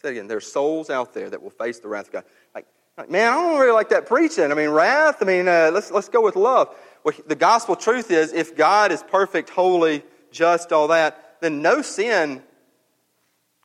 Say 0.01 0.11
again, 0.11 0.27
there 0.27 0.37
are 0.37 0.41
souls 0.41 0.89
out 0.89 1.13
there 1.13 1.29
that 1.29 1.41
will 1.41 1.49
face 1.49 1.79
the 1.79 1.87
wrath 1.87 2.07
of 2.07 2.13
God. 2.13 2.23
Like, 2.53 2.67
like 2.97 3.09
man, 3.09 3.31
I 3.31 3.35
don't 3.35 3.59
really 3.59 3.71
like 3.71 3.89
that 3.89 4.05
preaching. 4.05 4.51
I 4.51 4.55
mean, 4.55 4.69
wrath, 4.69 5.21
I 5.21 5.25
mean, 5.25 5.47
uh, 5.47 5.71
let's, 5.73 5.91
let's 5.91 6.09
go 6.09 6.21
with 6.21 6.35
love. 6.35 6.75
Well, 7.03 7.13
the 7.25 7.35
gospel 7.35 7.75
truth 7.75 8.11
is 8.11 8.33
if 8.33 8.55
God 8.55 8.91
is 8.91 9.03
perfect, 9.03 9.49
holy, 9.49 10.03
just, 10.31 10.71
all 10.71 10.89
that, 10.89 11.37
then 11.41 11.61
no 11.61 11.81
sin 11.81 12.43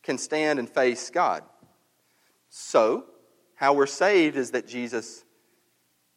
can 0.03 0.19
stand 0.19 0.59
and 0.59 0.69
face 0.69 1.11
God. 1.11 1.43
So, 2.51 3.05
how 3.55 3.73
we're 3.73 3.87
saved 3.87 4.37
is 4.37 4.53
that 4.53 4.67
Jesus 4.67 5.25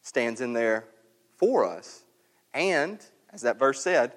stands 0.02 0.40
in 0.40 0.52
there 0.52 0.84
for 1.36 1.64
us. 1.64 2.04
And, 2.54 3.04
as 3.32 3.42
that 3.42 3.58
verse 3.58 3.82
said, 3.82 4.12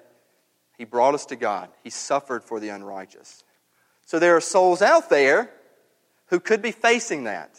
he 0.76 0.84
brought 0.84 1.14
us 1.14 1.26
to 1.26 1.36
God. 1.36 1.70
He 1.82 1.90
suffered 1.90 2.44
for 2.44 2.60
the 2.60 2.68
unrighteous. 2.68 3.44
So 4.04 4.18
there 4.18 4.36
are 4.36 4.40
souls 4.40 4.82
out 4.82 5.08
there 5.08 5.50
who 6.26 6.38
could 6.38 6.62
be 6.62 6.70
facing 6.70 7.24
that. 7.24 7.58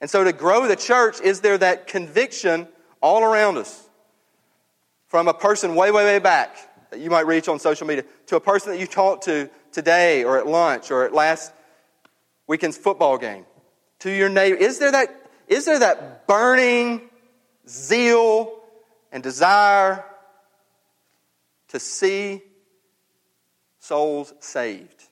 And 0.00 0.10
so 0.10 0.24
to 0.24 0.32
grow 0.32 0.66
the 0.66 0.76
church, 0.76 1.20
is 1.20 1.40
there 1.40 1.58
that 1.58 1.86
conviction 1.86 2.68
all 3.00 3.22
around 3.22 3.58
us? 3.58 3.88
From 5.06 5.28
a 5.28 5.34
person 5.34 5.74
way, 5.74 5.90
way, 5.90 6.04
way 6.04 6.18
back 6.18 6.56
that 6.90 7.00
you 7.00 7.10
might 7.10 7.26
reach 7.26 7.48
on 7.48 7.58
social 7.58 7.86
media 7.86 8.04
to 8.26 8.36
a 8.36 8.40
person 8.40 8.72
that 8.72 8.78
you 8.78 8.86
talked 8.86 9.24
to 9.24 9.48
today 9.72 10.24
or 10.24 10.38
at 10.38 10.46
lunch 10.46 10.90
or 10.90 11.04
at 11.04 11.12
last 11.12 11.52
weekend's 12.46 12.76
football 12.76 13.18
game 13.18 13.44
to 14.00 14.10
your 14.10 14.28
neighbor. 14.28 14.56
Is 14.56 14.78
there 14.78 14.92
that, 14.92 15.30
is 15.46 15.64
there 15.64 15.78
that 15.78 16.26
burning 16.26 17.02
zeal 17.68 18.60
and 19.12 19.22
desire 19.22 20.04
to 21.68 21.80
see 21.80 22.42
souls 23.78 24.34
saved, 24.40 25.04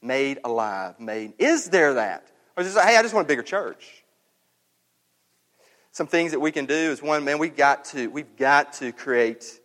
made 0.00 0.38
alive, 0.44 0.98
made. 0.98 1.34
Is 1.38 1.70
there 1.70 1.94
that? 1.94 2.28
Or 2.56 2.62
is 2.62 2.76
it, 2.76 2.82
hey, 2.82 2.96
I 2.96 3.02
just 3.02 3.14
want 3.14 3.26
a 3.26 3.28
bigger 3.28 3.42
church? 3.42 4.04
Some 5.92 6.06
things 6.06 6.32
that 6.32 6.40
we 6.40 6.52
can 6.52 6.66
do 6.66 6.74
is 6.74 7.02
one, 7.02 7.24
man, 7.24 7.38
we've 7.38 7.56
got 7.56 7.84
to, 7.86 8.08
we've 8.08 8.36
got 8.36 8.72
to 8.74 8.92
create 8.92 9.60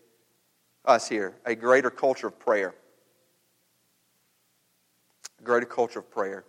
us 0.84 1.08
here 1.08 1.36
a 1.46 1.56
greater 1.56 1.90
culture 1.90 2.28
of 2.28 2.40
prayer. 2.40 2.74
A 5.40 5.44
greater 5.44 5.66
culture 5.66 6.00
of 6.00 6.10
prayer. 6.12 6.44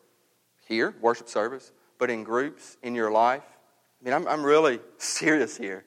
Here, 0.67 0.95
worship 1.01 1.29
service, 1.29 1.73
but 1.99 2.11
in 2.11 2.25
groups, 2.25 2.77
in 2.83 2.95
your 2.95 3.11
life. 3.11 3.45
I 4.01 4.05
mean, 4.05 4.15
I'm, 4.15 4.29
I'm 4.29 4.45
really 4.45 4.81
serious 4.99 5.57
here. 5.57 5.85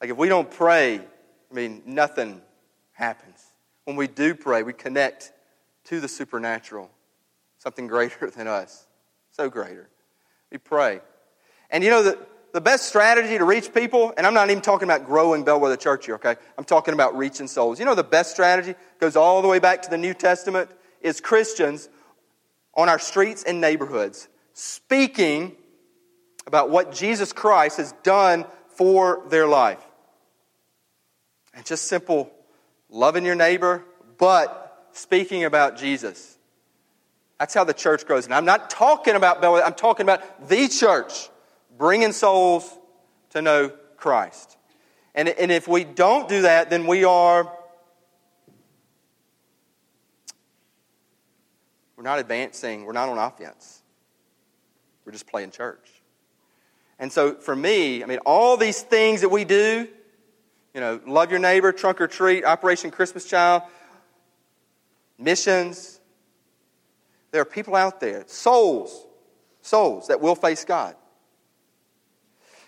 Like, 0.00 0.10
if 0.10 0.16
we 0.16 0.28
don't 0.28 0.50
pray, 0.50 0.98
I 0.98 1.54
mean, 1.54 1.82
nothing 1.86 2.42
happens. 2.96 3.42
When 3.84 3.96
we 3.96 4.08
do 4.08 4.34
pray, 4.34 4.62
we 4.62 4.72
connect 4.72 5.32
to 5.84 6.00
the 6.00 6.08
supernatural, 6.08 6.90
something 7.58 7.86
greater 7.86 8.30
than 8.36 8.48
us. 8.48 8.86
So 9.30 9.48
greater. 9.48 9.88
We 10.50 10.58
pray. 10.58 11.00
And 11.70 11.84
you 11.84 11.90
know, 11.90 12.02
the, 12.02 12.18
the 12.52 12.60
best 12.60 12.88
strategy 12.88 13.38
to 13.38 13.44
reach 13.44 13.72
people, 13.72 14.12
and 14.16 14.26
I'm 14.26 14.34
not 14.34 14.50
even 14.50 14.62
talking 14.62 14.88
about 14.88 15.06
growing 15.06 15.44
Bellwether 15.44 15.76
Church 15.76 16.06
here, 16.06 16.14
okay? 16.16 16.36
I'm 16.56 16.64
talking 16.64 16.94
about 16.94 17.16
reaching 17.16 17.46
souls. 17.46 17.78
You 17.78 17.84
know, 17.84 17.94
the 17.94 18.02
best 18.02 18.32
strategy 18.32 18.74
goes 18.98 19.14
all 19.14 19.42
the 19.42 19.48
way 19.48 19.58
back 19.58 19.82
to 19.82 19.90
the 19.90 19.98
New 19.98 20.14
Testament 20.14 20.70
is 21.00 21.20
Christians 21.20 21.88
on 22.74 22.88
our 22.88 22.98
streets 22.98 23.42
and 23.44 23.60
neighborhoods 23.60 24.28
speaking 24.52 25.54
about 26.46 26.70
what 26.70 26.92
Jesus 26.92 27.32
Christ 27.32 27.76
has 27.76 27.92
done 28.02 28.46
for 28.68 29.22
their 29.28 29.46
life. 29.46 29.84
And 31.52 31.64
just 31.64 31.84
simple 31.84 32.30
loving 32.90 33.24
your 33.24 33.34
neighbor, 33.34 33.84
but 34.18 34.88
speaking 34.92 35.44
about 35.44 35.76
Jesus. 35.76 36.38
That's 37.38 37.52
how 37.52 37.64
the 37.64 37.74
church 37.74 38.06
grows. 38.06 38.24
And 38.24 38.34
I'm 38.34 38.44
not 38.44 38.70
talking 38.70 39.14
about 39.14 39.40
Bellwether, 39.40 39.64
I'm 39.64 39.74
talking 39.74 40.04
about 40.04 40.48
the 40.48 40.68
church 40.68 41.28
bringing 41.76 42.12
souls 42.12 42.78
to 43.30 43.42
know 43.42 43.70
Christ. 43.96 44.56
And, 45.14 45.28
and 45.28 45.50
if 45.50 45.68
we 45.68 45.84
don't 45.84 46.28
do 46.28 46.42
that, 46.42 46.70
then 46.70 46.86
we 46.86 47.04
are. 47.04 47.52
We're 51.96 52.02
not 52.02 52.18
advancing, 52.18 52.84
we're 52.84 52.92
not 52.92 53.08
on 53.08 53.18
offense. 53.18 53.82
We're 55.04 55.12
just 55.12 55.26
playing 55.26 55.50
church. 55.50 55.88
And 56.98 57.12
so 57.12 57.34
for 57.34 57.54
me, 57.54 58.02
I 58.02 58.06
mean, 58.06 58.18
all 58.26 58.56
these 58.56 58.82
things 58.82 59.20
that 59.20 59.28
we 59.28 59.44
do, 59.44 59.88
you 60.76 60.82
know, 60.82 61.00
love 61.06 61.30
your 61.30 61.40
neighbor, 61.40 61.72
trunk 61.72 62.02
or 62.02 62.06
treat, 62.06 62.44
Operation 62.44 62.90
Christmas 62.90 63.24
Child, 63.24 63.62
missions, 65.18 65.98
there 67.30 67.40
are 67.40 67.46
people 67.46 67.74
out 67.74 67.98
there, 67.98 68.24
souls, 68.26 69.06
souls 69.62 70.08
that 70.08 70.20
will 70.20 70.34
face 70.34 70.66
God. 70.66 70.94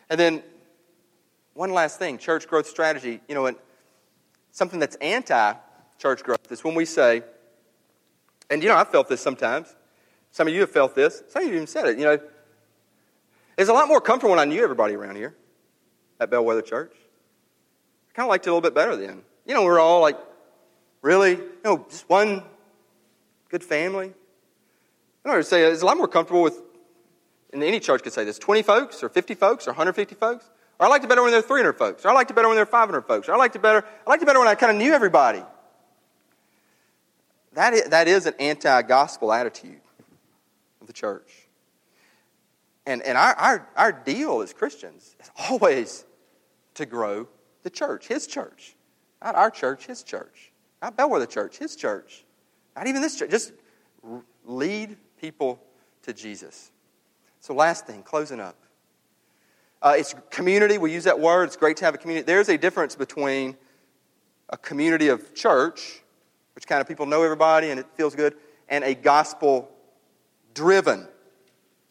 And 0.08 0.18
then 0.18 0.42
one 1.52 1.70
last 1.70 1.98
thing, 1.98 2.16
church 2.16 2.48
growth 2.48 2.66
strategy, 2.66 3.20
you 3.28 3.34
know, 3.34 3.44
and 3.44 3.58
something 4.52 4.80
that's 4.80 4.96
anti 4.96 5.52
church 5.98 6.24
growth 6.24 6.50
is 6.50 6.64
when 6.64 6.74
we 6.74 6.86
say, 6.86 7.22
and 8.48 8.62
you 8.62 8.70
know, 8.70 8.76
I've 8.76 8.88
felt 8.88 9.10
this 9.10 9.20
sometimes. 9.20 9.76
Some 10.30 10.48
of 10.48 10.54
you 10.54 10.60
have 10.60 10.70
felt 10.70 10.94
this. 10.94 11.22
Some 11.28 11.42
of 11.42 11.48
you 11.50 11.56
even 11.56 11.66
said 11.66 11.86
it. 11.88 11.98
You 11.98 12.04
know, 12.04 12.18
it's 13.58 13.68
a 13.68 13.74
lot 13.74 13.86
more 13.86 14.00
comfortable 14.00 14.30
when 14.30 14.38
I 14.38 14.46
knew 14.46 14.62
everybody 14.62 14.94
around 14.94 15.16
here 15.16 15.36
at 16.18 16.30
Bellwether 16.30 16.62
Church. 16.62 16.94
Kind 18.18 18.26
of 18.26 18.30
liked 18.30 18.48
it 18.48 18.50
a 18.50 18.52
little 18.52 18.68
bit 18.68 18.74
better 18.74 18.96
then. 18.96 19.22
You 19.46 19.54
know, 19.54 19.62
we 19.62 19.68
are 19.68 19.78
all 19.78 20.00
like, 20.00 20.18
really, 21.02 21.36
you 21.36 21.60
know, 21.64 21.86
just 21.88 22.10
one 22.10 22.42
good 23.48 23.62
family. 23.62 24.12
I 25.24 25.32
don't 25.32 25.46
say 25.46 25.62
it's 25.62 25.82
a 25.82 25.86
lot 25.86 25.96
more 25.96 26.08
comfortable 26.08 26.42
with, 26.42 26.60
and 27.52 27.62
any 27.62 27.78
church 27.78 28.02
could 28.02 28.12
say 28.12 28.24
this, 28.24 28.36
20 28.36 28.62
folks 28.62 29.04
or 29.04 29.08
50 29.08 29.34
folks 29.34 29.68
or 29.68 29.70
150 29.70 30.16
folks. 30.16 30.50
Or 30.80 30.86
I 30.86 30.88
liked 30.88 31.04
it 31.04 31.06
better 31.06 31.22
when 31.22 31.30
there 31.30 31.40
were 31.40 31.46
300 31.46 31.74
folks. 31.74 32.04
Or 32.04 32.08
I 32.08 32.12
liked 32.12 32.32
it 32.32 32.34
better 32.34 32.48
when 32.48 32.56
there 32.56 32.64
were 32.64 32.70
500 32.72 33.02
folks. 33.02 33.28
Or 33.28 33.34
I 33.34 33.36
liked 33.36 33.54
it 33.54 33.62
better, 33.62 33.84
I 34.04 34.10
liked 34.10 34.24
it 34.24 34.26
better 34.26 34.40
when 34.40 34.48
I 34.48 34.56
kind 34.56 34.72
of 34.72 34.78
knew 34.78 34.92
everybody. 34.92 35.44
That 37.52 37.72
is, 37.72 37.84
that 37.84 38.08
is 38.08 38.26
an 38.26 38.34
anti 38.40 38.82
gospel 38.82 39.32
attitude 39.32 39.80
of 40.80 40.88
the 40.88 40.92
church. 40.92 41.46
And, 42.84 43.00
and 43.02 43.16
our, 43.16 43.34
our, 43.34 43.68
our 43.76 43.92
deal 43.92 44.40
as 44.40 44.52
Christians 44.52 45.14
is 45.20 45.30
always 45.48 46.04
to 46.74 46.84
grow 46.84 47.28
the 47.62 47.70
church, 47.70 48.06
His 48.06 48.26
church. 48.26 48.76
Not 49.22 49.34
our 49.34 49.50
church, 49.50 49.86
His 49.86 50.02
church. 50.02 50.52
Not 50.82 50.96
Bellwether 50.96 51.26
Church, 51.26 51.58
His 51.58 51.76
church. 51.76 52.24
Not 52.76 52.86
even 52.86 53.02
this 53.02 53.18
church. 53.18 53.30
Just 53.30 53.52
lead 54.44 54.96
people 55.20 55.60
to 56.02 56.12
Jesus. 56.12 56.70
So, 57.40 57.54
last 57.54 57.86
thing, 57.86 58.02
closing 58.02 58.40
up. 58.40 58.56
Uh, 59.80 59.94
it's 59.96 60.14
community. 60.30 60.78
We 60.78 60.92
use 60.92 61.04
that 61.04 61.20
word. 61.20 61.44
It's 61.44 61.56
great 61.56 61.76
to 61.78 61.84
have 61.84 61.94
a 61.94 61.98
community. 61.98 62.24
There's 62.24 62.48
a 62.48 62.58
difference 62.58 62.96
between 62.96 63.56
a 64.48 64.56
community 64.56 65.08
of 65.08 65.34
church, 65.34 66.00
which 66.54 66.66
kind 66.66 66.80
of 66.80 66.88
people 66.88 67.06
know 67.06 67.22
everybody 67.22 67.70
and 67.70 67.78
it 67.78 67.86
feels 67.94 68.14
good, 68.14 68.34
and 68.68 68.82
a 68.82 68.94
gospel 68.94 69.70
driven 70.54 71.06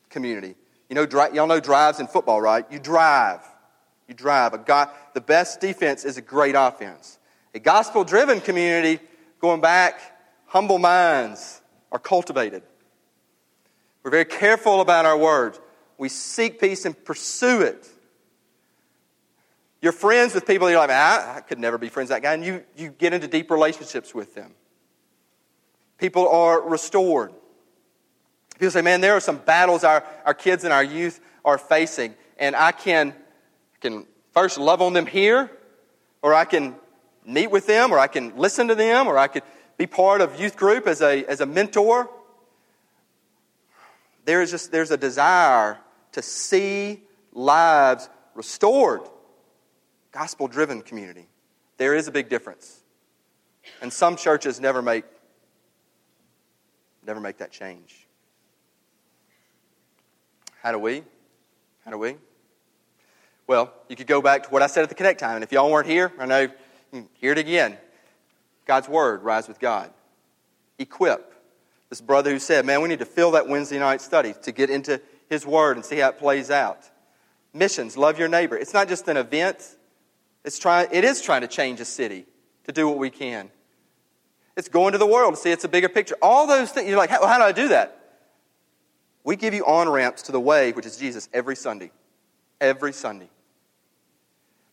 community. 0.10 0.56
You 0.90 0.96
know, 0.96 1.06
dri- 1.06 1.34
y'all 1.34 1.48
know 1.48 1.60
drives 1.60 2.00
in 2.00 2.08
football, 2.08 2.42
right? 2.42 2.66
You 2.72 2.80
drive. 2.80 3.42
You 4.08 4.14
drive. 4.14 4.54
A 4.54 4.58
God, 4.58 4.90
the 5.18 5.22
best 5.22 5.60
defense 5.60 6.06
is 6.06 6.18
a 6.18 6.22
great 6.22 6.54
offense. 6.54 7.18
A 7.56 7.60
gospel 7.60 8.04
driven 8.04 8.40
community, 8.40 9.00
going 9.40 9.62
back, 9.62 10.00
humble 10.46 10.78
minds 10.78 11.60
are 11.92 11.98
cultivated. 11.98 12.62
We're 14.04 14.12
very 14.12 14.26
careful 14.26 14.80
about 14.80 15.08
our 15.08 15.18
words. 15.18 15.60
We 15.98 16.08
seek 16.08 16.62
peace 16.62 16.86
and 16.86 16.94
pursue 17.04 17.62
it. 17.62 17.90
You're 19.82 19.92
friends 19.92 20.36
with 20.36 20.46
people, 20.46 20.70
you're 20.70 20.78
like, 20.78 20.92
I, 20.92 21.38
I 21.38 21.42
could 21.42 21.58
never 21.58 21.80
be 21.80 21.90
friends 21.90 22.12
with 22.12 22.18
that 22.18 22.22
guy. 22.22 22.36
And 22.36 22.46
you, 22.46 22.64
you 22.76 22.90
get 22.92 23.12
into 23.12 23.28
deep 23.28 23.50
relationships 23.50 24.14
with 24.14 24.36
them. 24.36 24.54
People 25.98 26.30
are 26.30 26.62
restored. 26.62 27.34
People 28.54 28.70
say, 28.70 28.84
man, 28.84 29.02
there 29.02 29.14
are 29.14 29.20
some 29.20 29.38
battles 29.38 29.84
our, 29.84 30.04
our 30.28 30.36
kids 30.36 30.64
and 30.64 30.72
our 30.72 30.84
youth 30.84 31.20
are 31.44 31.58
facing, 31.58 32.14
and 32.38 32.56
I 32.56 32.72
can, 32.72 33.16
can 33.82 34.06
first 34.38 34.60
love 34.60 34.84
on 34.84 34.94
them 34.94 35.08
here, 35.08 35.50
or 36.22 36.32
I 36.32 36.46
can 36.46 36.76
meet 37.26 37.48
with 37.48 37.66
them, 37.66 37.92
or 37.92 37.98
I 37.98 38.06
can 38.06 38.38
listen 38.38 38.68
to 38.68 38.76
them, 38.76 39.08
or 39.08 39.18
I 39.18 39.28
could 39.28 39.42
be 39.78 39.88
part 39.88 40.22
of 40.22 40.40
youth 40.40 40.56
group 40.56 40.86
as 40.86 41.02
a, 41.02 41.26
as 41.26 41.42
a 41.42 41.48
mentor. 41.48 42.08
There 44.26 44.44
is 44.44 44.52
just 44.52 44.72
there's 44.72 44.92
a 44.92 44.98
desire 44.98 45.80
to 46.12 46.22
see 46.22 47.02
lives 47.34 48.10
restored. 48.36 49.02
Gospel 50.12 50.48
driven 50.48 50.84
community. 50.84 51.26
There 51.78 51.96
is 51.96 52.08
a 52.08 52.12
big 52.12 52.30
difference. 52.30 52.84
And 53.82 53.92
some 53.92 54.18
churches 54.18 54.60
never 54.60 54.84
make 54.84 55.06
never 57.08 57.20
make 57.20 57.38
that 57.38 57.52
change. 57.52 58.06
How 60.62 60.74
do 60.74 60.78
we? 60.78 61.04
How 61.84 61.90
do 61.90 61.98
we? 61.98 62.18
Well, 63.48 63.74
you 63.88 63.96
could 63.96 64.08
go 64.08 64.22
back 64.22 64.44
to 64.44 64.50
what 64.50 64.62
I 64.62 64.68
said 64.68 64.84
at 64.84 64.90
the 64.90 64.96
Connect 64.96 65.20
time. 65.20 65.36
And 65.36 65.44
if 65.44 65.52
y'all 65.52 65.72
weren't 65.72 65.88
here, 65.88 66.12
I 66.20 66.26
know, 66.26 66.50
hmm, 66.92 67.02
hear 67.14 67.32
it 67.32 67.38
again. 67.38 67.78
God's 68.66 68.90
Word, 68.90 69.24
rise 69.24 69.48
with 69.48 69.60
God. 69.60 69.90
Equip. 70.78 71.34
This 71.90 72.02
brother 72.02 72.32
who 72.32 72.40
said, 72.40 72.66
man, 72.66 72.82
we 72.82 72.90
need 72.90 73.00
to 73.00 73.06
fill 73.06 73.32
that 73.32 73.48
Wednesday 73.48 73.80
night 73.80 74.02
study 74.02 74.34
to 74.44 74.52
get 74.52 74.70
into 74.70 75.02
His 75.30 75.46
Word 75.46 75.78
and 75.78 75.86
see 75.86 75.98
how 75.98 76.10
it 76.10 76.20
plays 76.20 76.52
out. 76.52 76.90
Missions, 77.54 77.96
love 77.96 78.20
your 78.20 78.28
neighbor. 78.28 78.58
It's 78.58 78.74
not 78.74 78.90
just 78.90 79.08
an 79.08 79.16
event, 79.16 79.78
it's 80.44 80.60
trying, 80.60 80.90
it 80.92 81.06
is 81.06 81.22
trying 81.22 81.42
to 81.42 81.48
change 81.48 81.80
a 81.80 81.86
city 81.86 82.26
to 82.66 82.74
do 82.74 82.90
what 82.90 82.98
we 82.98 83.10
can. 83.10 83.50
It's 84.58 84.68
going 84.68 84.92
to 84.92 84.98
the 84.98 85.08
world 85.08 85.36
to 85.36 85.40
see 85.40 85.52
it's 85.52 85.64
a 85.64 85.70
bigger 85.70 85.88
picture. 85.88 86.18
All 86.22 86.48
those 86.48 86.72
things, 86.72 86.90
you're 86.90 86.98
like, 86.98 87.10
how, 87.10 87.26
how 87.26 87.38
do 87.38 87.44
I 87.46 87.54
do 87.54 87.70
that? 87.70 87.94
We 89.24 89.38
give 89.38 89.54
you 89.54 89.66
on 89.66 89.88
ramps 89.88 90.24
to 90.24 90.32
the 90.32 90.40
way, 90.40 90.74
which 90.74 90.86
is 90.86 90.98
Jesus, 90.98 91.30
every 91.34 91.56
Sunday. 91.56 91.92
Every 92.60 92.92
Sunday. 92.92 93.30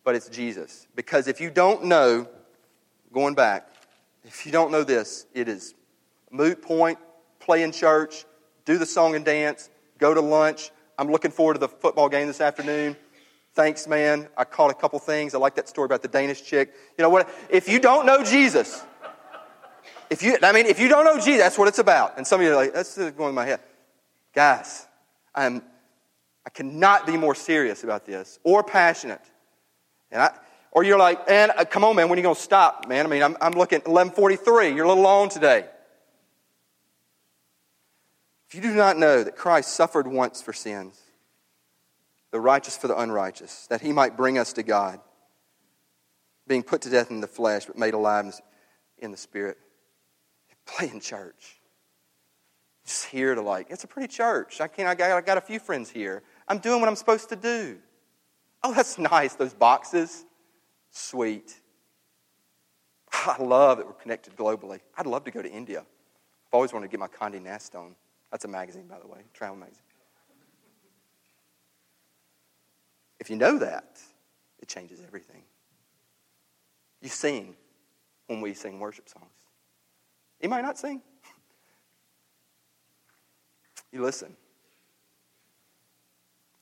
But 0.05 0.14
it's 0.14 0.28
Jesus. 0.28 0.86
Because 0.94 1.26
if 1.26 1.40
you 1.40 1.50
don't 1.50 1.84
know, 1.84 2.28
going 3.12 3.34
back, 3.34 3.68
if 4.24 4.46
you 4.46 4.52
don't 4.52 4.70
know 4.70 4.84
this, 4.84 5.26
it 5.34 5.48
is 5.48 5.74
moot 6.30 6.62
point, 6.62 6.98
play 7.40 7.62
in 7.62 7.72
church, 7.72 8.24
do 8.64 8.78
the 8.78 8.86
song 8.86 9.14
and 9.14 9.24
dance, 9.24 9.70
go 9.98 10.14
to 10.14 10.20
lunch. 10.20 10.70
I'm 10.98 11.11
looking 11.11 11.30
forward 11.30 11.55
to 11.55 11.61
the 11.61 11.68
football 11.68 12.09
game 12.09 12.26
this 12.26 12.40
afternoon. 12.40 12.96
Thanks, 13.55 13.86
man. 13.86 14.28
I 14.36 14.44
caught 14.44 14.70
a 14.70 14.74
couple 14.74 14.98
things. 14.98 15.34
I 15.34 15.38
like 15.38 15.55
that 15.57 15.68
story 15.68 15.86
about 15.86 16.02
the 16.02 16.09
Danish 16.09 16.44
chick. 16.44 16.72
You 16.98 17.02
know 17.02 17.09
what? 17.09 17.28
If 17.48 17.68
you 17.68 17.78
don't 17.78 18.05
know 18.05 18.24
Jesus, 18.24 18.82
if 20.11 20.22
you, 20.22 20.36
I 20.42 20.52
mean, 20.52 20.66
if 20.66 20.80
you 20.80 20.88
don't 20.88 21.05
know 21.05 21.16
Jesus, 21.16 21.42
that's 21.42 21.59
what 21.59 21.68
it's 21.68 21.78
about. 21.78 22.16
And 22.16 22.26
some 22.26 22.40
of 22.40 22.46
you 22.46 22.52
are 22.52 22.57
like, 22.57 22.74
that's 22.74 22.96
going 22.96 23.30
in 23.30 23.34
my 23.34 23.46
head. 23.46 23.61
Guys, 24.34 24.86
I'm, 25.34 25.62
I 26.44 26.50
cannot 26.50 27.07
be 27.07 27.16
more 27.16 27.34
serious 27.34 27.84
about 27.84 28.05
this 28.05 28.38
or 28.42 28.62
passionate. 28.62 29.22
And 30.15 30.23
I, 30.23 30.31
or 30.71 30.85
you're 30.85 30.99
like, 30.99 31.21
and 31.29 31.53
uh, 31.57 31.65
come 31.65 31.85
on, 31.85 31.97
man, 31.97 32.09
when 32.09 32.17
are 32.17 32.21
you 32.21 32.23
going 32.23 32.37
to 32.37 32.41
stop, 32.41 32.89
man? 32.89 33.05
I 33.05 33.09
mean, 33.09 33.23
I'm, 33.23 33.37
I'm 33.41 33.53
looking 33.53 33.77
at 33.77 33.89
1143. 33.89 34.75
You're 34.75 34.85
a 34.85 34.89
little 34.89 35.03
long 35.03 35.29
today. 35.29 35.67
If 38.49 38.55
you 38.55 38.62
do 38.62 38.75
not 38.75 38.97
know 38.97 39.25
that 39.25 39.37
Christ 39.37 39.71
suffered 39.71 40.07
once 40.07 40.41
for 40.41 40.53
sins, 40.53 41.01
the 42.31 42.41
righteous 42.41 42.77
for 42.77 42.87
the 42.87 42.97
unrighteous, 42.97 43.67
that 43.67 43.81
he 43.81 43.93
might 43.93 44.17
bring 44.17 44.39
us 44.39 44.53
to 44.55 44.62
God, 44.62 45.01
being 46.47 46.62
put 46.62 46.83
to 46.83 46.91
death 46.91 47.11
in 47.11 47.21
the 47.21 47.27
flesh, 47.27 47.67
but 47.67 47.77
made 47.77 47.95
alive 47.95 48.33
in 48.99 49.11
the 49.11 49.17
spirit, 49.17 49.59
play 50.65 50.89
in 50.89 51.01
church. 51.01 51.61
Just 52.85 53.07
here 53.07 53.35
to 53.35 53.41
like, 53.41 53.69
it's 53.71 53.83
a 53.83 53.89
pretty 53.89 54.09
church. 54.09 54.61
I 54.61 54.69
can't, 54.69 54.89
I 54.89 54.95
got, 54.95 55.11
I 55.11 55.21
got 55.23 55.39
a 55.39 55.41
few 55.41 55.59
friends 55.59 55.91
here. 55.91 56.23
I'm 56.47 56.59
doing 56.59 56.81
what 56.81 56.89
I'm 56.89 56.97
supposed 56.97 57.31
to 57.31 57.37
do. 57.37 57.79
Oh, 58.65 58.73
that's 58.73 58.99
nice, 59.12 59.35
those 59.35 59.55
boxes. 59.55 60.25
Sweet. 60.91 61.61
I 63.12 63.41
love 63.41 63.79
that 63.79 63.87
we're 63.87 63.93
connected 63.93 64.35
globally. 64.37 64.81
I'd 64.97 65.07
love 65.07 65.25
to 65.25 65.31
go 65.31 65.43
to 65.43 65.51
India. 65.51 65.81
I've 65.81 66.55
always 66.55 66.73
wanted 66.73 66.87
to 66.87 66.91
get 66.91 66.99
my 66.99 67.09
Condé 67.09 67.41
Nast 67.41 67.77
on. 67.77 67.95
That's 68.33 68.47
a 68.47 68.49
magazine, 68.49 68.89
by 68.89 68.99
the 68.99 69.07
way, 69.07 69.21
travel 69.35 69.57
magazine. 69.57 69.83
If 73.21 73.31
you 73.31 73.37
know 73.37 73.59
that, 73.59 74.01
it 74.61 74.69
changes 74.69 75.01
everything. 75.07 75.43
You 77.01 77.09
sing 77.11 77.55
when 78.27 78.41
we 78.41 78.55
sing 78.55 78.81
worship 78.81 79.09
songs. 79.09 79.31
You 80.41 80.49
might 80.49 80.62
not 80.62 80.79
sing. 80.79 81.03
You 83.93 84.03
listen. 84.03 84.37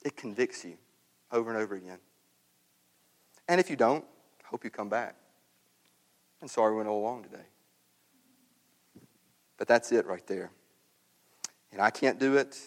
It 0.04 0.18
convicts 0.18 0.66
you 0.66 0.76
over 1.32 1.50
and 1.50 1.60
over 1.60 1.74
again. 1.74 1.98
And 3.48 3.60
if 3.60 3.70
you 3.70 3.76
don't, 3.76 4.04
I 4.44 4.48
hope 4.48 4.64
you 4.64 4.70
come 4.70 4.88
back. 4.88 5.16
And 6.40 6.50
sorry 6.50 6.72
we 6.72 6.78
went 6.78 6.88
all 6.88 7.00
along 7.00 7.24
today. 7.24 7.46
But 9.56 9.68
that's 9.68 9.92
it 9.92 10.06
right 10.06 10.26
there. 10.26 10.50
And 11.72 11.80
I 11.80 11.90
can't 11.90 12.18
do 12.18 12.36
it, 12.36 12.58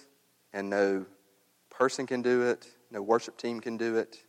and 0.53 0.69
no 0.69 1.05
person 1.69 2.07
can 2.07 2.21
do 2.21 2.43
it, 2.43 2.67
no 2.89 3.01
worship 3.01 3.37
team 3.37 3.59
can 3.59 3.77
do 3.77 3.97
it. 3.97 4.23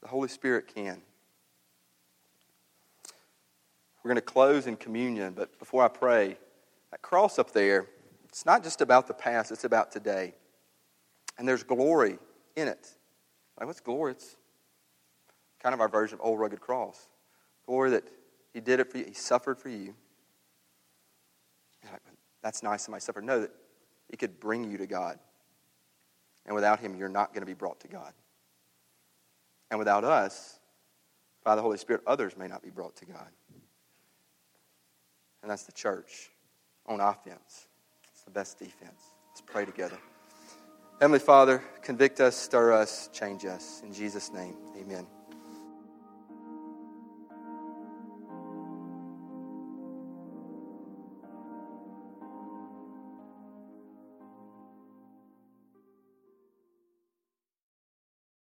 The 0.00 0.08
Holy 0.08 0.28
Spirit 0.28 0.72
can. 0.72 1.02
We're 4.02 4.08
going 4.08 4.16
to 4.16 4.22
close 4.22 4.66
in 4.66 4.76
communion, 4.76 5.34
but 5.34 5.58
before 5.58 5.84
I 5.84 5.88
pray, 5.88 6.38
that 6.90 7.02
cross 7.02 7.38
up 7.38 7.52
there, 7.52 7.86
it's 8.28 8.46
not 8.46 8.62
just 8.62 8.80
about 8.80 9.06
the 9.06 9.14
past, 9.14 9.52
it's 9.52 9.64
about 9.64 9.92
today. 9.92 10.34
And 11.38 11.46
there's 11.46 11.62
glory 11.62 12.18
in 12.56 12.68
it. 12.68 12.90
What's 13.66 13.80
glory? 13.80 14.12
It's 14.12 14.36
kind 15.62 15.74
of 15.74 15.80
our 15.80 15.88
version 15.88 16.18
of 16.18 16.24
old 16.24 16.38
rugged 16.38 16.60
cross. 16.60 17.08
Glory 17.66 17.90
that 17.90 18.04
He 18.52 18.60
did 18.60 18.80
it 18.80 18.90
for 18.90 18.98
you, 18.98 19.04
He 19.04 19.14
suffered 19.14 19.58
for 19.58 19.68
you. 19.68 19.94
Like, 21.90 22.00
That's 22.42 22.62
nice, 22.62 22.82
somebody 22.82 23.00
suffered. 23.00 23.24
No, 23.24 23.40
that 23.40 23.50
He 24.08 24.16
could 24.16 24.40
bring 24.40 24.70
you 24.70 24.78
to 24.78 24.86
God. 24.86 25.18
And 26.46 26.54
without 26.54 26.80
Him, 26.80 26.96
you're 26.96 27.08
not 27.08 27.32
going 27.32 27.42
to 27.42 27.46
be 27.46 27.54
brought 27.54 27.80
to 27.80 27.88
God. 27.88 28.12
And 29.70 29.78
without 29.78 30.04
us, 30.04 30.58
by 31.44 31.56
the 31.56 31.62
Holy 31.62 31.78
Spirit, 31.78 32.02
others 32.06 32.36
may 32.36 32.46
not 32.46 32.62
be 32.62 32.70
brought 32.70 32.96
to 32.96 33.06
God. 33.06 33.28
And 35.42 35.50
that's 35.50 35.64
the 35.64 35.72
church 35.72 36.30
on 36.86 37.00
offense. 37.00 37.66
It's 38.12 38.22
the 38.22 38.30
best 38.30 38.58
defense. 38.58 39.02
Let's 39.30 39.40
pray 39.40 39.64
together. 39.64 39.98
Heavenly 41.02 41.18
Father, 41.18 41.64
convict 41.82 42.20
us, 42.20 42.36
stir 42.36 42.72
us, 42.72 43.10
change 43.12 43.44
us. 43.44 43.82
In 43.84 43.92
Jesus' 43.92 44.32
name, 44.32 44.54
amen. 44.80 45.04